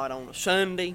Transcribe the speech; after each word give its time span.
on 0.00 0.28
a 0.28 0.32
Sunday, 0.32 0.94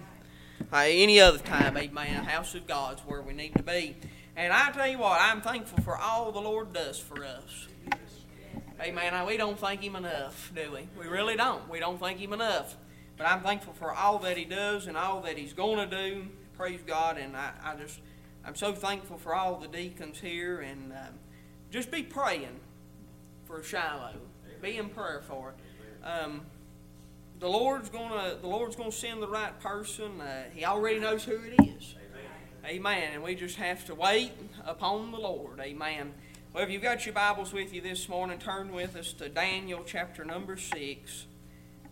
uh, 0.71 0.85
any 0.87 1.19
other 1.19 1.37
time, 1.37 1.75
amen. 1.75 2.15
A 2.15 2.23
house 2.23 2.55
of 2.55 2.65
God's 2.65 3.01
where 3.01 3.21
we 3.21 3.33
need 3.33 3.53
to 3.55 3.61
be. 3.61 3.97
And 4.37 4.53
I 4.53 4.71
tell 4.71 4.87
you 4.87 4.97
what, 4.97 5.19
I'm 5.19 5.41
thankful 5.41 5.83
for 5.83 5.97
all 5.97 6.31
the 6.31 6.39
Lord 6.39 6.71
does 6.71 6.99
for 6.99 7.25
us. 7.25 7.67
Amen. 8.79 9.25
We 9.25 9.35
don't 9.35 9.59
thank 9.59 9.81
Him 9.81 9.97
enough, 9.97 10.53
do 10.55 10.71
we? 10.71 10.87
We 10.97 11.09
really 11.09 11.35
don't. 11.35 11.67
We 11.69 11.81
don't 11.81 11.99
thank 11.99 12.17
Him 12.17 12.31
enough. 12.31 12.77
But 13.17 13.27
I'm 13.27 13.41
thankful 13.41 13.73
for 13.73 13.91
all 13.93 14.19
that 14.19 14.37
He 14.37 14.45
does 14.45 14.87
and 14.87 14.95
all 14.95 15.19
that 15.23 15.37
He's 15.37 15.51
going 15.51 15.89
to 15.89 15.93
do. 15.93 16.27
Praise 16.55 16.79
God. 16.87 17.17
And 17.17 17.35
I, 17.35 17.51
I 17.61 17.75
just, 17.75 17.99
I'm 18.45 18.55
so 18.55 18.71
thankful 18.71 19.17
for 19.17 19.35
all 19.35 19.57
the 19.57 19.67
deacons 19.67 20.17
here. 20.21 20.61
And 20.61 20.93
um, 20.93 21.19
just 21.71 21.91
be 21.91 22.03
praying 22.03 22.57
for 23.43 23.61
Shiloh. 23.63 24.13
Be 24.61 24.77
in 24.77 24.87
prayer 24.87 25.21
for 25.27 25.49
it. 25.49 26.07
Um, 26.07 26.45
the 27.43 27.49
Lord's 27.49 27.89
gonna 27.89 28.37
the 28.41 28.47
Lord's 28.47 28.77
gonna 28.77 28.89
send 28.89 29.21
the 29.21 29.27
right 29.27 29.59
person. 29.59 30.21
Uh, 30.21 30.43
he 30.53 30.63
already 30.63 30.99
knows 30.99 31.25
who 31.25 31.35
it 31.35 31.61
is. 31.61 31.95
Amen. 32.63 32.77
Amen. 32.77 33.09
And 33.15 33.21
we 33.21 33.35
just 33.35 33.57
have 33.57 33.85
to 33.87 33.95
wait 33.95 34.31
upon 34.63 35.11
the 35.11 35.17
Lord. 35.17 35.59
Amen. 35.59 36.13
Well, 36.53 36.63
if 36.63 36.69
you've 36.69 36.81
got 36.81 37.05
your 37.05 37.13
Bibles 37.13 37.51
with 37.51 37.73
you 37.73 37.81
this 37.81 38.07
morning, 38.07 38.39
turn 38.39 38.71
with 38.71 38.95
us 38.95 39.11
to 39.13 39.27
Daniel 39.27 39.83
chapter 39.85 40.23
number 40.23 40.55
six. 40.55 41.25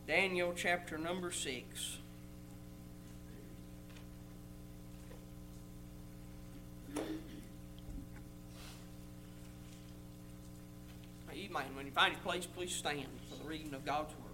Daniel 0.07 0.53
chapter 0.55 0.97
number 0.97 1.31
six. 1.31 1.97
Amen. 11.29 11.65
When 11.75 11.85
you 11.85 11.91
find 11.91 12.13
your 12.13 12.21
place, 12.21 12.45
please 12.45 12.73
stand 12.73 13.07
for 13.29 13.43
the 13.43 13.49
reading 13.49 13.73
of 13.73 13.83
God's 13.83 14.13
Word. 14.13 14.31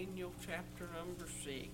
Daniel 0.00 0.29
chapter 0.46 0.88
number 0.96 1.26
6. 1.44 1.68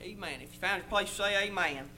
Amen. 0.00 0.40
If 0.42 0.54
you 0.54 0.60
found 0.60 0.82
a 0.82 0.86
place, 0.86 1.10
say 1.10 1.44
amen. 1.44 1.66
amen. 1.66 1.88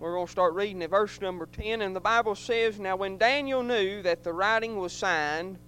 We're 0.00 0.14
going 0.14 0.26
to 0.26 0.32
start 0.32 0.54
reading 0.54 0.82
at 0.82 0.90
verse 0.90 1.20
number 1.20 1.46
10. 1.46 1.82
And 1.82 1.94
the 1.94 2.00
Bible 2.00 2.34
says 2.34 2.80
Now, 2.80 2.96
when 2.96 3.18
Daniel 3.18 3.62
knew 3.62 4.00
that 4.02 4.24
the 4.24 4.32
writing 4.32 4.78
was 4.78 4.94
signed, 4.94 5.58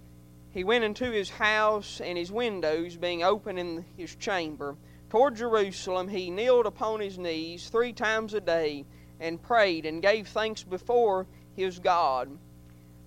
he 0.51 0.65
went 0.65 0.85
into 0.85 1.11
his 1.11 1.29
house, 1.29 2.01
and 2.01 2.17
his 2.17 2.33
windows 2.33 2.97
being 2.97 3.23
open 3.23 3.59
in 3.59 3.85
his 3.99 4.15
chamber, 4.17 4.77
toward 5.11 5.37
Jerusalem, 5.37 6.09
he 6.09 6.31
kneeled 6.31 6.65
upon 6.65 7.01
his 7.01 7.19
knees 7.19 7.69
three 7.69 7.93
times 7.93 8.33
a 8.33 8.41
day 8.41 8.87
and 9.21 9.43
prayed 9.43 9.85
and 9.85 10.01
gave 10.01 10.29
thanks 10.29 10.63
before 10.63 11.27
his 11.55 11.79
God 11.79 12.31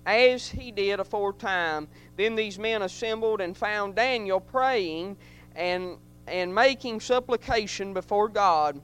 as 0.06 0.48
he 0.48 0.72
did 0.72 1.00
aforetime. 1.00 1.88
Then 2.16 2.34
these 2.34 2.58
men 2.58 2.82
assembled 2.82 3.40
and 3.40 3.56
found 3.56 3.94
Daniel 3.94 4.40
praying 4.40 5.16
and, 5.54 5.96
and 6.26 6.54
making 6.54 7.00
supplication 7.00 7.92
before 7.94 8.28
God. 8.28 8.80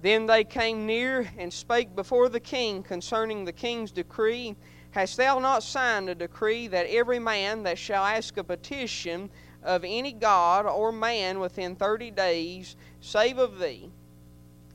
Then 0.00 0.26
they 0.26 0.44
came 0.44 0.86
near 0.86 1.30
and 1.38 1.52
spake 1.52 1.94
before 1.94 2.28
the 2.28 2.40
king 2.40 2.82
concerning 2.82 3.44
the 3.44 3.52
king's 3.52 3.90
decree. 3.90 4.56
Hast 4.92 5.16
thou 5.16 5.38
not 5.38 5.62
signed 5.62 6.08
a 6.08 6.14
decree 6.14 6.68
that 6.68 6.86
every 6.86 7.18
man 7.18 7.64
that 7.64 7.78
shall 7.78 8.04
ask 8.04 8.36
a 8.36 8.44
petition 8.44 9.30
of 9.62 9.84
any 9.84 10.12
god 10.12 10.66
or 10.66 10.92
man 10.92 11.40
within 11.40 11.74
thirty 11.74 12.10
days, 12.10 12.76
save 13.00 13.38
of 13.38 13.58
thee? 13.58 13.90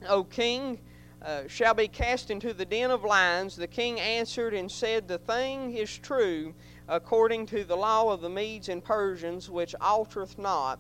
O 0.08 0.26
king, 0.26 0.80
uh, 1.24 1.48
shall 1.48 1.74
be 1.74 1.88
cast 1.88 2.30
into 2.30 2.54
the 2.54 2.66
den 2.66 2.92
of 2.92 3.04
lions. 3.04 3.56
The 3.56 3.68
king 3.68 4.00
answered 4.00 4.54
and 4.54 4.70
said, 4.70 5.08
The 5.08 5.18
thing 5.18 5.76
is 5.76 5.98
true, 5.98 6.54
according 6.88 7.46
to 7.48 7.64
the 7.64 7.78
law 7.78 8.12
of 8.12 8.22
the 8.22 8.30
Medes 8.30 8.70
and 8.70 8.84
Persians, 8.84 9.50
which 9.50 9.74
altereth 9.80 10.38
not. 10.38 10.80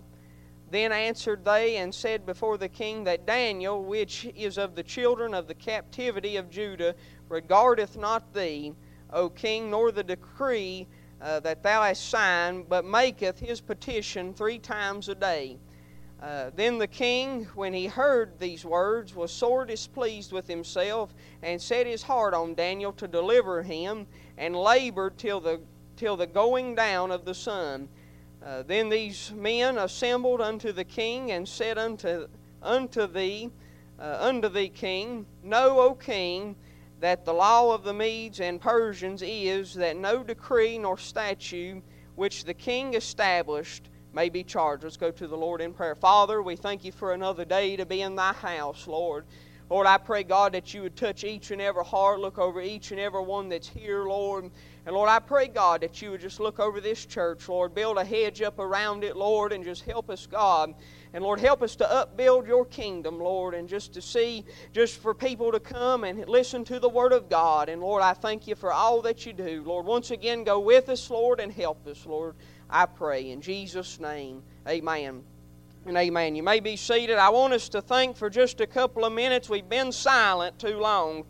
Then 0.69 0.91
answered 0.91 1.45
they 1.45 1.77
and 1.77 1.93
said 1.93 2.25
before 2.25 2.57
the 2.57 2.67
king 2.67 3.03
that 3.03 3.25
Daniel, 3.25 3.83
which 3.83 4.25
is 4.35 4.57
of 4.57 4.75
the 4.75 4.83
children 4.83 5.33
of 5.33 5.47
the 5.47 5.53
captivity 5.53 6.35
of 6.35 6.49
Judah, 6.49 6.95
regardeth 7.29 7.95
not 7.95 8.33
thee, 8.33 8.73
O 9.11 9.29
king, 9.29 9.69
nor 9.69 9.91
the 9.91 10.03
decree 10.03 10.87
uh, 11.21 11.39
that 11.41 11.63
thou 11.63 11.83
hast 11.83 12.09
signed, 12.09 12.67
but 12.67 12.83
maketh 12.83 13.39
his 13.39 13.61
petition 13.61 14.33
three 14.33 14.59
times 14.59 15.07
a 15.07 15.15
day. 15.15 15.57
Uh, 16.23 16.49
then 16.55 16.77
the 16.77 16.87
king, 16.87 17.43
when 17.53 17.73
he 17.73 17.85
heard 17.85 18.39
these 18.39 18.63
words, 18.63 19.13
was 19.13 19.29
sore 19.29 19.65
displeased 19.65 20.31
with 20.31 20.47
himself, 20.47 21.13
and 21.41 21.61
set 21.61 21.85
his 21.85 22.01
heart 22.01 22.33
on 22.33 22.53
Daniel 22.53 22.93
to 22.93 23.09
deliver 23.09 23.61
him, 23.61 24.07
and 24.37 24.55
labored 24.55 25.17
till 25.17 25.41
the 25.41 25.59
till 25.97 26.15
the 26.15 26.25
going 26.25 26.75
down 26.75 27.11
of 27.11 27.25
the 27.25 27.33
sun. 27.33 27.89
Uh, 28.41 28.63
then 28.63 28.87
these 28.87 29.33
men 29.35 29.77
assembled 29.77 30.39
unto 30.39 30.71
the 30.71 30.85
king, 30.85 31.31
and 31.31 31.45
said 31.45 31.77
unto 31.77 32.27
unto 32.61 33.05
thee, 33.05 33.51
uh, 33.99 34.17
unto 34.21 34.47
thee, 34.47 34.69
king, 34.69 35.25
know, 35.43 35.77
O 35.81 35.93
king, 35.93 36.55
that 37.01 37.25
the 37.25 37.33
law 37.33 37.75
of 37.75 37.83
the 37.83 37.93
Medes 37.93 38.39
and 38.39 38.61
Persians 38.61 39.21
is 39.21 39.73
that 39.73 39.97
no 39.97 40.23
decree 40.23 40.77
nor 40.77 40.97
statute 40.97 41.83
which 42.15 42.45
the 42.45 42.53
king 42.53 42.93
established 42.93 43.89
may 44.13 44.29
be 44.29 44.43
charged. 44.43 44.83
Let's 44.83 44.97
go 44.97 45.11
to 45.11 45.27
the 45.27 45.35
Lord 45.35 45.59
in 45.59 45.73
prayer. 45.73 45.95
Father, 45.95 46.41
we 46.41 46.55
thank 46.55 46.83
you 46.85 46.91
for 46.91 47.13
another 47.13 47.45
day 47.45 47.75
to 47.75 47.85
be 47.85 48.01
in 48.01 48.15
thy 48.15 48.33
house, 48.33 48.87
Lord. 48.87 49.25
Lord, 49.69 49.87
I 49.87 49.97
pray, 49.97 50.23
God, 50.23 50.53
that 50.53 50.73
you 50.73 50.83
would 50.83 50.95
touch 50.95 51.23
each 51.23 51.49
and 51.49 51.61
every 51.61 51.83
heart, 51.83 52.19
look 52.19 52.37
over 52.37 52.61
each 52.61 52.91
and 52.91 52.99
every 52.99 53.23
one 53.23 53.49
that's 53.49 53.67
here, 53.67 54.03
Lord. 54.03 54.51
And 54.85 54.95
Lord, 54.95 55.09
I 55.09 55.19
pray, 55.19 55.47
God, 55.47 55.81
that 55.81 56.01
you 56.01 56.11
would 56.11 56.21
just 56.21 56.39
look 56.39 56.59
over 56.59 56.79
this 56.79 57.05
church, 57.05 57.47
Lord. 57.49 57.73
Build 57.73 57.97
a 57.97 58.05
hedge 58.05 58.41
up 58.41 58.59
around 58.59 59.03
it, 59.03 59.15
Lord, 59.15 59.51
and 59.51 59.63
just 59.63 59.83
help 59.83 60.09
us, 60.09 60.27
God. 60.27 60.75
And 61.13 61.23
Lord, 61.23 61.39
help 61.39 61.61
us 61.61 61.75
to 61.75 61.91
upbuild 61.91 62.47
your 62.47 62.65
kingdom, 62.65 63.19
Lord, 63.19 63.53
and 63.53 63.69
just 63.69 63.93
to 63.93 64.01
see, 64.01 64.45
just 64.71 64.99
for 64.99 65.13
people 65.13 65.51
to 65.51 65.59
come 65.59 66.03
and 66.03 66.27
listen 66.27 66.63
to 66.65 66.79
the 66.79 66.89
Word 66.89 67.13
of 67.13 67.29
God. 67.29 67.69
And 67.69 67.81
Lord, 67.81 68.01
I 68.01 68.13
thank 68.13 68.47
you 68.47 68.55
for 68.55 68.73
all 68.73 69.01
that 69.03 69.25
you 69.25 69.33
do. 69.33 69.63
Lord, 69.63 69.85
once 69.85 70.09
again, 70.09 70.43
go 70.43 70.59
with 70.59 70.89
us, 70.89 71.09
Lord, 71.11 71.39
and 71.39 71.51
help 71.51 71.85
us, 71.85 72.05
Lord. 72.07 72.33
I 72.67 72.87
pray. 72.87 73.29
In 73.29 73.41
Jesus' 73.41 73.99
name, 73.99 74.41
amen. 74.67 75.23
And 75.85 75.97
amen. 75.97 76.35
You 76.35 76.41
may 76.41 76.61
be 76.61 76.75
seated. 76.75 77.17
I 77.17 77.29
want 77.29 77.53
us 77.53 77.69
to 77.69 77.81
think 77.81 78.17
for 78.17 78.29
just 78.29 78.61
a 78.61 78.67
couple 78.67 79.05
of 79.05 79.13
minutes. 79.13 79.49
We've 79.49 79.67
been 79.67 79.91
silent 79.91 80.57
too 80.57 80.77
long. 80.77 81.25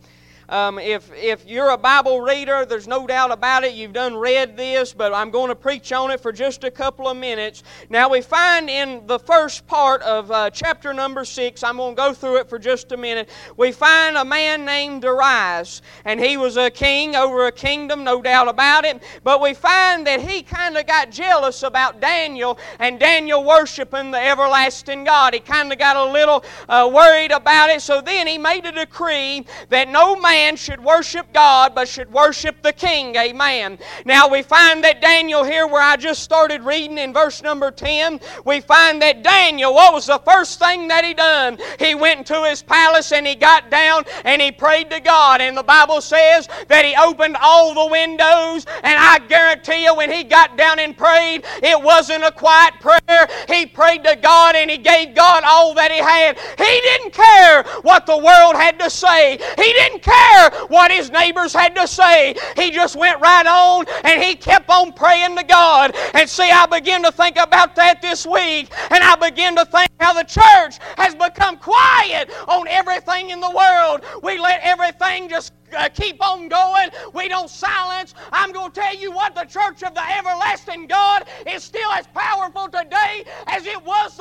Um, 0.49 0.77
if, 0.77 1.11
if 1.13 1.45
you're 1.45 1.69
a 1.69 1.77
Bible 1.77 2.19
reader, 2.19 2.65
there's 2.65 2.87
no 2.87 3.07
doubt 3.07 3.31
about 3.31 3.63
it, 3.63 3.73
you've 3.73 3.93
done 3.93 4.15
read 4.15 4.57
this, 4.57 4.93
but 4.93 5.13
I'm 5.13 5.31
going 5.31 5.47
to 5.47 5.55
preach 5.55 5.91
on 5.93 6.11
it 6.11 6.19
for 6.19 6.31
just 6.31 6.63
a 6.63 6.71
couple 6.71 7.07
of 7.07 7.15
minutes. 7.15 7.63
Now, 7.89 8.09
we 8.09 8.21
find 8.21 8.69
in 8.69 9.07
the 9.07 9.19
first 9.19 9.65
part 9.67 10.01
of 10.01 10.31
uh, 10.31 10.49
chapter 10.49 10.93
number 10.93 11.23
6, 11.23 11.63
I'm 11.63 11.77
going 11.77 11.95
to 11.95 12.01
go 12.01 12.13
through 12.13 12.37
it 12.37 12.49
for 12.49 12.59
just 12.59 12.91
a 12.91 12.97
minute, 12.97 13.29
we 13.55 13.71
find 13.71 14.17
a 14.17 14.25
man 14.25 14.65
named 14.65 15.03
Darius, 15.03 15.81
and 16.03 16.19
he 16.19 16.35
was 16.35 16.57
a 16.57 16.69
king 16.69 17.15
over 17.15 17.47
a 17.47 17.51
kingdom, 17.51 18.03
no 18.03 18.21
doubt 18.21 18.49
about 18.49 18.83
it, 18.83 19.01
but 19.23 19.41
we 19.41 19.53
find 19.53 20.05
that 20.07 20.19
he 20.19 20.41
kind 20.41 20.77
of 20.77 20.85
got 20.85 21.09
jealous 21.09 21.63
about 21.63 22.01
Daniel 22.01 22.59
and 22.79 22.99
Daniel 22.99 23.43
worshiping 23.43 24.11
the 24.11 24.19
everlasting 24.19 25.05
God. 25.05 25.33
He 25.33 25.39
kind 25.39 25.71
of 25.71 25.79
got 25.79 25.95
a 25.95 26.05
little 26.11 26.43
uh, 26.67 26.89
worried 26.93 27.31
about 27.31 27.69
it, 27.69 27.81
so 27.81 28.01
then 28.01 28.27
he 28.27 28.37
made 28.37 28.65
a 28.65 28.71
decree 28.71 29.45
that 29.69 29.87
no 29.87 30.15
man 30.17 30.32
man 30.33 30.55
should 30.55 30.83
worship 30.83 31.31
God, 31.31 31.75
but 31.75 31.87
should 31.87 32.11
worship 32.11 32.55
the 32.63 32.73
king. 32.73 33.15
Amen. 33.15 33.77
Now 34.03 34.27
we 34.27 34.41
find 34.41 34.83
that 34.83 34.99
Daniel 34.99 35.43
here, 35.43 35.67
where 35.67 35.83
I 35.83 35.95
just 35.95 36.23
started 36.23 36.63
reading 36.63 36.97
in 36.97 37.13
verse 37.13 37.43
number 37.43 37.69
10, 37.69 38.19
we 38.43 38.59
find 38.59 38.99
that 39.03 39.21
Daniel, 39.21 39.75
what 39.75 39.93
was 39.93 40.07
the 40.07 40.17
first 40.25 40.57
thing 40.57 40.87
that 40.87 41.05
he 41.05 41.13
done? 41.13 41.59
He 41.77 41.93
went 41.93 42.21
into 42.21 42.49
his 42.49 42.63
palace 42.63 43.11
and 43.11 43.27
he 43.27 43.35
got 43.35 43.69
down 43.69 44.05
and 44.25 44.41
he 44.41 44.51
prayed 44.51 44.89
to 44.89 44.99
God. 45.01 45.39
And 45.39 45.55
the 45.55 45.61
Bible 45.61 46.01
says 46.01 46.49
that 46.67 46.83
he 46.83 46.95
opened 46.95 47.37
all 47.39 47.75
the 47.75 47.91
windows. 47.91 48.65
And 48.81 48.97
I 48.99 49.19
guarantee 49.27 49.83
you, 49.83 49.93
when 49.93 50.11
he 50.11 50.23
got 50.23 50.57
down 50.57 50.79
and 50.79 50.97
prayed, 50.97 51.45
it 51.61 51.79
wasn't 51.79 52.23
a 52.23 52.31
quiet 52.31 52.73
prayer. 52.79 53.27
He 53.47 53.67
prayed 53.67 54.03
to 54.05 54.15
God 54.15 54.55
and 54.55 54.71
he 54.71 54.79
gave 54.79 55.13
God 55.13 55.43
all 55.45 55.75
that 55.75 55.91
he 55.91 55.99
had. 55.99 56.39
He 56.57 56.81
didn't 56.89 57.13
care 57.13 57.63
what 57.83 58.07
the 58.07 58.17
world 58.17 58.55
had 58.55 58.79
to 58.79 58.89
say. 58.89 59.37
He 59.57 59.73
didn't 59.73 60.01
care 60.01 60.22
care 60.23 60.49
what 60.67 60.91
his 60.91 61.11
neighbors 61.11 61.53
had 61.53 61.75
to 61.75 61.87
say. 61.87 62.35
He 62.55 62.71
just 62.71 62.95
went 62.95 63.19
right 63.21 63.45
on 63.45 63.85
and 64.03 64.21
he 64.21 64.35
kept 64.35 64.69
on 64.69 64.93
praying 64.93 65.35
to 65.37 65.43
God. 65.43 65.95
And 66.13 66.29
see, 66.29 66.49
I 66.49 66.65
begin 66.65 67.03
to 67.03 67.11
think 67.11 67.37
about 67.37 67.75
that 67.75 68.01
this 68.01 68.25
week, 68.25 68.71
and 68.89 69.03
I 69.03 69.15
begin 69.15 69.55
to 69.55 69.65
think 69.65 69.89
how 69.99 70.13
the 70.13 70.23
church 70.23 70.79
has 70.97 71.15
become 71.15 71.57
quiet 71.57 72.31
on 72.47 72.67
everything 72.67 73.29
in 73.29 73.39
the 73.39 73.51
world. 73.51 74.05
We 74.21 74.39
let 74.39 74.61
everything 74.63 75.29
just 75.29 75.53
uh, 75.75 75.89
keep 75.89 76.23
on 76.23 76.47
going. 76.49 76.89
We 77.13 77.27
don't 77.27 77.49
silence. 77.49 78.13
I'm 78.31 78.51
going 78.51 78.71
to 78.71 78.79
tell 78.79 78.95
you 78.95 79.11
what 79.11 79.33
the 79.33 79.45
church 79.45 79.81
of 79.83 79.93
the 79.93 80.03
everlasting 80.17 80.87
God 80.87 81.25
is 81.47 81.63
still 81.63 81.91
as 81.91 82.05
powerful 82.07 82.67
today 82.67 82.92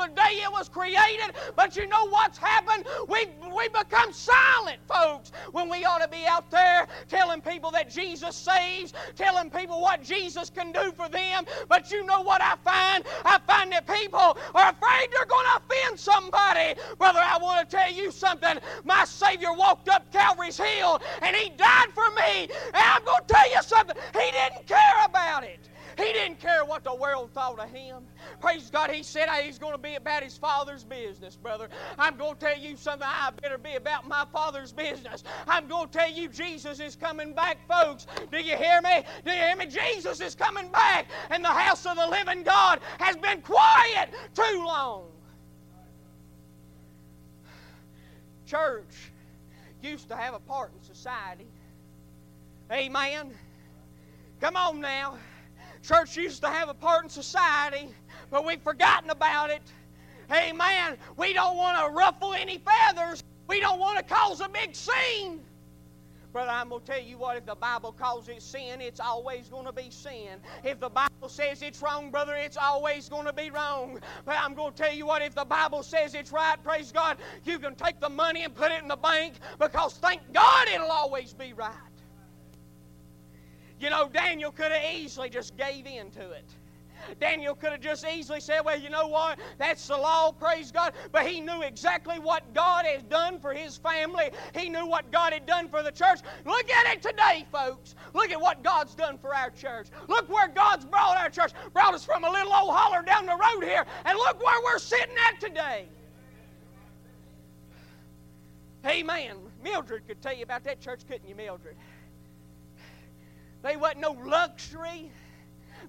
the 0.07 0.15
day 0.15 0.43
it 0.43 0.53
was 0.53 0.69
created. 0.69 1.35
But 1.57 1.77
you 1.77 1.87
know 1.89 2.09
what's 2.09 2.39
happened? 2.39 2.87
We, 3.09 3.27
we 3.55 3.69
become 3.69 4.13
silent, 4.13 4.79
folks, 4.87 5.33
when 5.53 5.69
we 5.69 5.85
ought 5.85 6.03
to 6.03 6.09
be 6.09 6.25
out 6.29 6.51
there 6.51 6.87
telling 7.09 7.41
people 7.41 7.71
that 7.73 7.91
Jesus 7.91 8.37
saves, 8.37 8.93
telling 9.15 9.51
people 9.51 9.81
what 9.81 10.03
Jesus 10.03 10.51
can 10.51 10.73
do 10.73 10.93
for 10.93 11.09
them. 11.09 11.45
But 11.69 11.91
you 11.91 12.05
know 12.07 12.23
what 12.23 12.43
I 12.43 12.57
find? 12.65 13.05
I 13.25 13.39
find 13.47 13.73
that 13.73 13.87
people 13.87 14.37
are 14.55 14.71
afraid 14.71 15.09
they're 15.13 15.27
going 15.27 15.47
to 15.47 15.63
offend 15.63 15.99
somebody. 15.99 16.75
Brother, 16.99 17.21
I 17.23 17.39
want 17.41 17.69
to 17.69 17.77
tell 17.77 17.93
you 17.93 18.11
something. 18.11 18.59
My 18.85 19.05
Savior 19.05 19.53
walked 19.53 19.89
up 19.89 20.11
Calvary's 20.13 20.59
Hill 20.59 21.01
and 21.23 21.37
He 21.37 21.51
died 21.51 21.89
for 21.95 22.09
me. 22.17 22.49
And 22.67 22.77
I'm 22.77 23.05
going 23.05 23.23
to 23.27 23.35
tell 23.35 23.51
you 23.51 23.63
something. 23.63 23.97
He 24.13 24.31
didn't 24.31 24.67
care 24.67 25.05
about 25.05 25.45
it. 25.45 25.69
He 25.97 26.13
didn't 26.13 26.41
care 26.41 26.65
what 26.65 26.85
the 26.85 26.95
world 26.95 27.31
thought 27.33 27.59
of 27.59 27.71
him. 27.71 28.05
Praise 28.41 28.71
God, 28.71 28.91
he 28.91 29.03
said 29.03 29.29
he's 29.43 29.59
going 29.59 29.73
to 29.73 29.79
be 29.79 29.95
about 29.95 30.23
his 30.23 30.37
father's 30.37 30.85
business, 30.85 31.37
brother. 31.37 31.69
I'm 31.99 32.17
going 32.17 32.35
to 32.35 32.41
tell 32.41 32.59
you 32.59 32.77
something. 32.77 33.07
I 33.09 33.31
better 33.43 33.59
be 33.59 33.75
about 33.75 34.09
my 34.09 34.25
father's 34.33 34.73
business. 34.73 35.25
I'm 35.47 35.67
going 35.69 35.89
to 35.89 35.99
tell 35.99 36.11
you 36.11 36.29
Jesus 36.29 36.81
is 36.81 36.97
coming 36.97 37.35
back, 37.35 37.59
folks. 37.69 38.07
Do 38.31 38.39
you 38.39 38.57
hear 38.57 38.81
me? 38.83 39.05
Do 39.25 39.33
you 39.33 39.39
hear 39.39 39.57
me? 39.57 39.67
Jesus 39.67 40.21
is 40.21 40.35
coming 40.35 40.71
back, 40.71 41.07
and 41.31 41.45
the 41.45 41.49
house 41.49 41.85
of 41.87 41.97
the 41.97 42.07
living 42.07 42.43
God 42.43 42.81
has 42.99 43.17
been 43.17 43.41
quiet 43.43 44.11
too 44.35 44.65
long. 44.65 45.05
Church 48.47 49.11
used 49.83 50.09
to 50.09 50.17
have 50.17 50.35
a 50.35 50.41
part 50.41 50.73
in 50.75 50.83
society. 50.83 51.47
Amen. 52.71 53.33
Come 54.41 54.57
on 54.57 54.81
now. 54.81 55.19
Church 55.83 56.17
used 56.17 56.43
to 56.43 56.49
have 56.49 56.69
a 56.69 56.75
part 56.75 57.05
in 57.05 57.11
society, 57.11 57.89
but 58.31 58.45
we've 58.45 58.63
forgotten 58.63 59.11
about 59.11 59.51
it. 59.51 59.63
Amen. 60.31 60.97
We 61.17 61.33
don't 61.33 61.57
want 61.57 61.79
to 61.79 61.93
ruffle 61.93 62.35
any 62.35 62.59
feathers. 62.59 63.23
We 63.49 63.61
don't 63.61 63.81
want 63.81 63.99
to 63.99 64.05
cause 64.05 64.41
a 64.41 64.49
big 64.49 64.75
scene. 64.75 65.41
Brother, 66.33 66.51
I'm 66.51 66.71
going 66.71 66.81
to 66.81 66.87
tell 66.87 67.03
you 67.03 67.19
what, 67.19 67.37
if 67.37 67.45
the 67.45 67.55
Bible 67.55 67.93
calls 67.93 68.29
it 68.29 68.41
sin, 68.41 68.81
it's 68.81 69.01
always 69.01 69.49
going 69.49 69.67
to 69.67 69.73
be 69.73 69.91
sin. 69.91 70.39
If 70.65 70.81
the 70.81 70.89
Bible 70.89 71.29
says 71.29 71.61
it's 71.61 71.83
wrong, 71.83 72.11
brother, 72.11 72.35
it's 72.35 72.57
always 72.57 73.11
going 73.11 73.27
to 73.27 73.35
be 73.35 73.51
wrong. 73.51 74.01
But 74.25 74.37
I'm 74.39 74.55
going 74.55 74.73
to 74.73 74.83
tell 74.83 74.95
you 74.95 75.05
what, 75.05 75.21
if 75.21 75.35
the 75.35 75.45
Bible 75.45 75.83
says 75.83 76.15
it's 76.15 76.33
right, 76.33 76.57
praise 76.65 76.91
God, 76.91 77.19
you 77.45 77.59
can 77.59 77.75
take 77.75 78.01
the 78.01 78.09
money 78.09 78.45
and 78.45 78.55
put 78.55 78.73
it 78.73 78.81
in 78.81 78.89
the 78.89 78.97
bank 78.97 79.35
because 79.59 79.99
thank 79.99 80.21
God 80.33 80.69
it'll 80.69 80.91
always 80.91 81.35
be 81.35 81.53
right. 81.53 81.92
You 83.83 83.91
know, 83.91 84.09
Daniel 84.09 84.53
could 84.53 84.71
have 84.71 84.95
easily 84.95 85.29
just 85.29 85.57
gave 85.57 85.87
in 85.87 86.09
to 86.13 86.31
it. 86.31 86.45
Daniel 87.21 87.57
could 87.57 87.73
have 87.73 87.81
just 87.81 88.07
easily 88.07 88.39
said, 88.39 88.61
Well, 88.65 88.79
you 88.79 88.91
know 88.91 89.09
what? 89.09 89.41
That's 89.59 89.89
the 89.89 89.97
law, 89.97 90.31
praise 90.31 90.71
God. 90.71 90.93
But 91.11 91.27
he 91.27 91.41
knew 91.41 91.63
exactly 91.63 92.21
what 92.21 92.55
God 92.55 92.87
had 92.87 93.09
done 93.09 93.41
for 93.41 93.53
his 93.53 93.77
family. 93.77 94.31
He 94.57 94.69
knew 94.69 94.87
what 94.87 95.11
God 95.11 95.33
had 95.33 95.47
done 95.47 95.69
for 95.69 95.83
the 95.83 95.91
church. 95.91 96.21
Look 96.47 96.71
at 96.71 96.95
it 96.95 97.03
today, 97.03 97.45
folks. 97.51 97.97
Look 98.15 98.31
at 98.31 98.41
what 98.41 98.63
God's 98.63 98.95
done 98.95 99.19
for 99.19 99.35
our 99.35 99.51
church. 99.51 99.89
Look 100.07 100.29
where 100.29 100.47
God's 100.47 100.85
brought 100.85 101.17
our 101.17 101.29
church. 101.29 101.51
Brought 101.73 101.93
us 101.93 102.05
from 102.05 102.23
a 102.23 102.31
little 102.31 102.55
old 102.55 102.73
holler 102.73 103.03
down 103.03 103.27
the 103.27 103.33
road 103.33 103.65
here. 103.65 103.85
And 104.05 104.17
look 104.17 104.41
where 104.41 104.63
we're 104.63 104.79
sitting 104.79 105.17
at 105.29 105.41
today. 105.41 105.87
Amen. 108.87 109.39
Mildred 109.65 110.07
could 110.07 110.23
tell 110.23 110.35
you 110.35 110.45
about 110.45 110.63
that 110.65 110.81
church, 110.81 111.01
couldn't 111.09 111.29
you, 111.29 111.35
Mildred? 111.35 111.75
They 113.63 113.77
wasn't 113.77 114.01
no 114.01 114.13
luxury. 114.13 115.11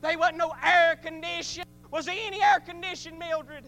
They 0.01 0.15
wasn't 0.15 0.37
no 0.37 0.53
air 0.63 0.95
condition. 0.95 1.63
Was 1.91 2.05
there 2.05 2.15
any 2.17 2.41
air 2.41 2.59
condition, 2.59 3.17
Mildred? 3.17 3.65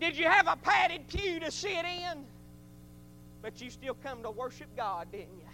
Did 0.00 0.16
you 0.16 0.26
have 0.26 0.46
a 0.46 0.56
padded 0.56 1.06
pew 1.08 1.40
to 1.40 1.50
sit 1.50 1.84
in? 1.84 2.24
But 3.42 3.60
you 3.60 3.70
still 3.70 3.96
come 4.02 4.22
to 4.22 4.30
worship 4.30 4.68
God, 4.76 5.10
didn't 5.10 5.36
you? 5.36 5.46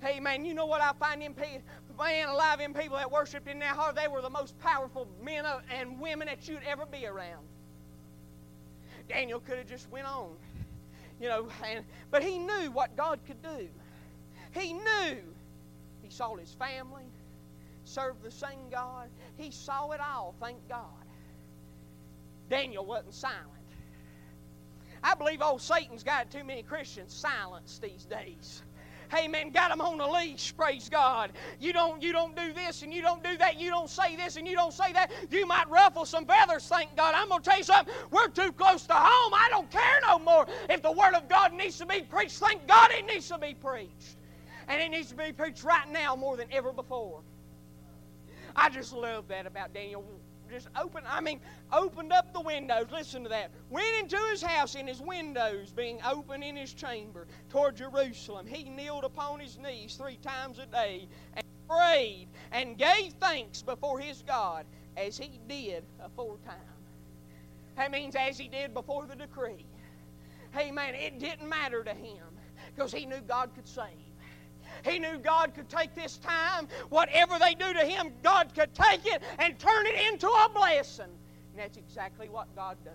Hey, 0.00 0.18
man, 0.18 0.44
you 0.44 0.52
know 0.52 0.66
what 0.66 0.80
I 0.80 0.92
find 0.98 1.22
them 1.22 1.32
people, 1.32 1.60
man, 1.96 2.28
alive 2.28 2.58
them 2.58 2.74
people 2.74 2.96
that 2.96 3.10
worshiped 3.10 3.46
in 3.46 3.60
that 3.60 3.76
heart, 3.76 3.94
they 3.94 4.08
were 4.08 4.20
the 4.20 4.30
most 4.30 4.58
powerful 4.58 5.06
men 5.22 5.46
uh, 5.46 5.60
and 5.70 6.00
women 6.00 6.26
that 6.26 6.48
you'd 6.48 6.62
ever 6.66 6.86
be 6.86 7.06
around. 7.06 7.46
Daniel 9.08 9.38
could 9.38 9.58
have 9.58 9.68
just 9.68 9.88
went 9.92 10.06
on, 10.06 10.30
you 11.20 11.28
know, 11.28 11.46
and, 11.64 11.84
but 12.10 12.22
he 12.22 12.38
knew 12.38 12.70
what 12.72 12.96
God 12.96 13.20
could 13.26 13.40
do. 13.42 13.68
He 14.52 14.72
knew 14.72 15.18
saw 16.12 16.36
his 16.36 16.52
family, 16.52 17.04
served 17.84 18.22
the 18.22 18.30
same 18.30 18.68
God. 18.70 19.08
He 19.36 19.50
saw 19.50 19.90
it 19.90 20.00
all, 20.00 20.34
thank 20.40 20.68
God. 20.68 20.84
Daniel 22.48 22.84
wasn't 22.84 23.14
silent. 23.14 23.48
I 25.02 25.14
believe 25.14 25.42
old 25.42 25.60
Satan's 25.62 26.04
got 26.04 26.30
too 26.30 26.44
many 26.44 26.62
Christians 26.62 27.12
silenced 27.12 27.82
these 27.82 28.04
days. 28.04 28.62
Hey 29.10 29.28
man, 29.28 29.50
got 29.50 29.70
them 29.70 29.82
on 29.82 30.00
a 30.00 30.10
leash, 30.10 30.56
praise 30.56 30.88
God. 30.88 31.32
You 31.60 31.72
don't 31.72 32.02
you 32.02 32.12
don't 32.12 32.34
do 32.36 32.52
this 32.52 32.82
and 32.82 32.94
you 32.94 33.02
don't 33.02 33.22
do 33.22 33.36
that, 33.36 33.60
you 33.60 33.70
don't 33.70 33.90
say 33.90 34.16
this 34.16 34.36
and 34.36 34.46
you 34.46 34.54
don't 34.54 34.72
say 34.72 34.92
that. 34.92 35.10
You 35.30 35.46
might 35.46 35.68
ruffle 35.68 36.06
some 36.06 36.24
feathers, 36.24 36.66
thank 36.66 36.96
God. 36.96 37.14
I'm 37.14 37.28
gonna 37.28 37.42
tell 37.42 37.58
you 37.58 37.64
something, 37.64 37.92
we're 38.10 38.28
too 38.28 38.52
close 38.52 38.86
to 38.86 38.94
home. 38.94 39.34
I 39.34 39.48
don't 39.50 39.70
care 39.70 40.00
no 40.06 40.18
more. 40.18 40.46
If 40.70 40.82
the 40.82 40.92
word 40.92 41.14
of 41.14 41.28
God 41.28 41.52
needs 41.52 41.78
to 41.78 41.86
be 41.86 42.02
preached, 42.02 42.38
thank 42.38 42.66
God 42.66 42.90
it 42.92 43.06
needs 43.06 43.28
to 43.28 43.38
be 43.38 43.54
preached. 43.54 44.16
And 44.68 44.80
it 44.80 44.90
needs 44.90 45.08
to 45.08 45.16
be 45.16 45.32
preached 45.32 45.64
right 45.64 45.88
now 45.90 46.16
more 46.16 46.36
than 46.36 46.48
ever 46.52 46.72
before. 46.72 47.20
I 48.54 48.68
just 48.68 48.92
love 48.92 49.28
that 49.28 49.46
about 49.46 49.72
Daniel. 49.72 50.04
Just 50.50 50.68
open, 50.78 51.02
I 51.08 51.22
mean, 51.22 51.40
opened 51.72 52.12
up 52.12 52.34
the 52.34 52.40
windows. 52.40 52.86
Listen 52.92 53.22
to 53.22 53.28
that. 53.30 53.50
Went 53.70 53.96
into 54.00 54.18
his 54.30 54.42
house 54.42 54.74
in 54.74 54.86
his 54.86 55.00
windows 55.00 55.70
being 55.70 55.98
open 56.06 56.42
in 56.42 56.56
his 56.56 56.74
chamber 56.74 57.26
toward 57.48 57.76
Jerusalem. 57.76 58.46
He 58.46 58.64
kneeled 58.64 59.04
upon 59.04 59.40
his 59.40 59.56
knees 59.56 59.94
three 59.94 60.16
times 60.16 60.58
a 60.58 60.66
day 60.66 61.08
and 61.34 61.44
prayed 61.68 62.28
and 62.50 62.76
gave 62.76 63.14
thanks 63.14 63.62
before 63.62 63.98
his 63.98 64.22
God 64.26 64.66
as 64.96 65.16
he 65.16 65.40
did 65.48 65.84
aforetime. 66.04 66.56
That 67.76 67.90
means 67.90 68.14
as 68.14 68.36
he 68.36 68.48
did 68.48 68.74
before 68.74 69.06
the 69.06 69.16
decree. 69.16 69.64
Hey, 70.50 70.70
man, 70.70 70.94
it 70.94 71.18
didn't 71.18 71.48
matter 71.48 71.82
to 71.82 71.94
him 71.94 72.26
because 72.74 72.92
he 72.92 73.06
knew 73.06 73.20
God 73.26 73.54
could 73.54 73.66
save. 73.66 74.11
He 74.84 74.98
knew 74.98 75.18
God 75.18 75.54
could 75.54 75.68
take 75.68 75.94
this 75.94 76.18
time, 76.18 76.68
whatever 76.88 77.38
they 77.38 77.54
do 77.54 77.72
to 77.72 77.80
him, 77.80 78.12
God 78.22 78.54
could 78.54 78.74
take 78.74 79.06
it 79.06 79.22
and 79.38 79.58
turn 79.58 79.86
it 79.86 80.12
into 80.12 80.28
a 80.28 80.50
blessing. 80.54 81.04
And 81.04 81.58
that's 81.58 81.76
exactly 81.76 82.28
what 82.28 82.54
God 82.56 82.76
done. 82.84 82.94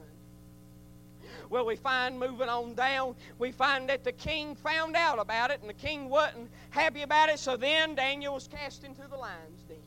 Well, 1.50 1.66
we 1.66 1.76
find 1.76 2.20
moving 2.20 2.50
on 2.50 2.74
down, 2.74 3.16
we 3.40 3.52
find 3.52 3.90
that 3.90 4.04
the 4.04 4.12
king 4.12 4.56
found 4.56 4.96
out 4.96 5.20
about 5.20 5.52
it, 5.52 5.60
and 5.62 5.70
the 5.70 5.74
king 5.74 6.10
wasn't 6.10 6.50
happy 6.70 7.02
about 7.02 7.30
it, 7.30 7.40
so 7.40 7.58
then 7.58 7.96
Daniel 7.96 8.34
was 8.34 8.48
cast 8.48 8.84
into 8.84 9.02
the 9.08 9.18
lion's 9.18 9.64
den. 9.64 9.78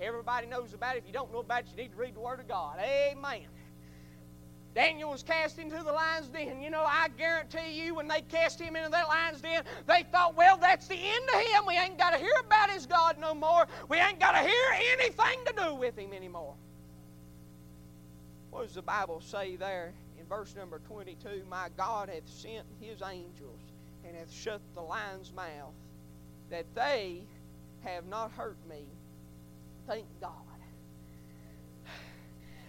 Everybody 0.00 0.46
knows 0.46 0.74
about 0.74 0.96
it. 0.96 0.98
If 0.98 1.06
you 1.06 1.12
don't 1.12 1.32
know 1.32 1.38
about 1.38 1.60
it, 1.60 1.66
you 1.70 1.82
need 1.82 1.92
to 1.92 1.96
read 1.96 2.14
the 2.14 2.20
Word 2.20 2.40
of 2.40 2.48
God. 2.48 2.78
Amen. 2.78 3.46
Daniel 4.76 5.10
was 5.10 5.22
cast 5.22 5.58
into 5.58 5.82
the 5.82 5.90
lion's 5.90 6.28
den. 6.28 6.60
You 6.60 6.68
know, 6.68 6.84
I 6.86 7.08
guarantee 7.16 7.72
you, 7.72 7.94
when 7.94 8.06
they 8.06 8.20
cast 8.20 8.60
him 8.60 8.76
into 8.76 8.90
that 8.90 9.08
lion's 9.08 9.40
den, 9.40 9.62
they 9.86 10.04
thought, 10.12 10.36
well, 10.36 10.58
that's 10.58 10.86
the 10.86 10.94
end 10.94 11.24
of 11.34 11.40
him. 11.40 11.64
We 11.66 11.78
ain't 11.78 11.96
got 11.96 12.10
to 12.10 12.18
hear 12.18 12.34
about 12.44 12.68
his 12.68 12.84
God 12.84 13.16
no 13.18 13.34
more. 13.34 13.66
We 13.88 13.96
ain't 13.96 14.20
got 14.20 14.32
to 14.32 14.40
hear 14.40 14.64
anything 14.98 15.38
to 15.46 15.54
do 15.64 15.74
with 15.76 15.96
him 15.96 16.12
anymore. 16.12 16.52
What 18.50 18.66
does 18.66 18.74
the 18.74 18.82
Bible 18.82 19.22
say 19.22 19.56
there 19.56 19.94
in 20.20 20.26
verse 20.26 20.54
number 20.54 20.78
22? 20.86 21.44
My 21.48 21.68
God 21.78 22.10
hath 22.10 22.28
sent 22.28 22.66
his 22.78 23.00
angels 23.00 23.60
and 24.06 24.14
hath 24.14 24.30
shut 24.30 24.60
the 24.74 24.82
lion's 24.82 25.32
mouth, 25.32 25.72
that 26.50 26.66
they 26.74 27.22
have 27.82 28.04
not 28.04 28.30
hurt 28.32 28.58
me. 28.68 28.84
Thank 29.86 30.04
God. 30.20 30.45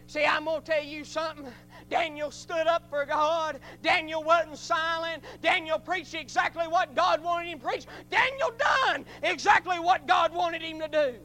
See, 0.08 0.26
I'm 0.26 0.46
going 0.46 0.62
to 0.62 0.72
tell 0.72 0.84
you 0.84 1.04
something. 1.04 1.52
Daniel 1.90 2.32
stood 2.32 2.66
up 2.66 2.90
for 2.90 3.06
God. 3.06 3.60
Daniel 3.84 4.24
wasn't 4.24 4.58
silent. 4.58 5.24
Daniel 5.42 5.78
preached 5.78 6.14
exactly 6.14 6.66
what 6.68 6.96
God 6.96 7.22
wanted 7.22 7.50
him 7.50 7.60
to 7.60 7.66
preach. 7.66 7.86
Daniel 8.10 8.52
done 8.58 9.06
exactly 9.24 9.80
what 9.80 10.08
God 10.08 10.34
wanted 10.34 10.62
him 10.62 10.80
to 10.80 10.88
do. 10.88 11.16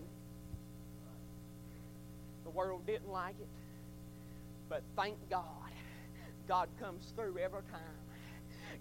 The 2.44 2.50
world 2.50 2.84
didn't 2.86 3.10
like 3.10 3.36
it, 3.40 3.48
but 4.68 4.82
thank 4.96 5.16
God, 5.30 5.44
God 6.48 6.68
comes 6.80 7.12
through 7.16 7.38
every 7.38 7.62
time. 7.70 8.01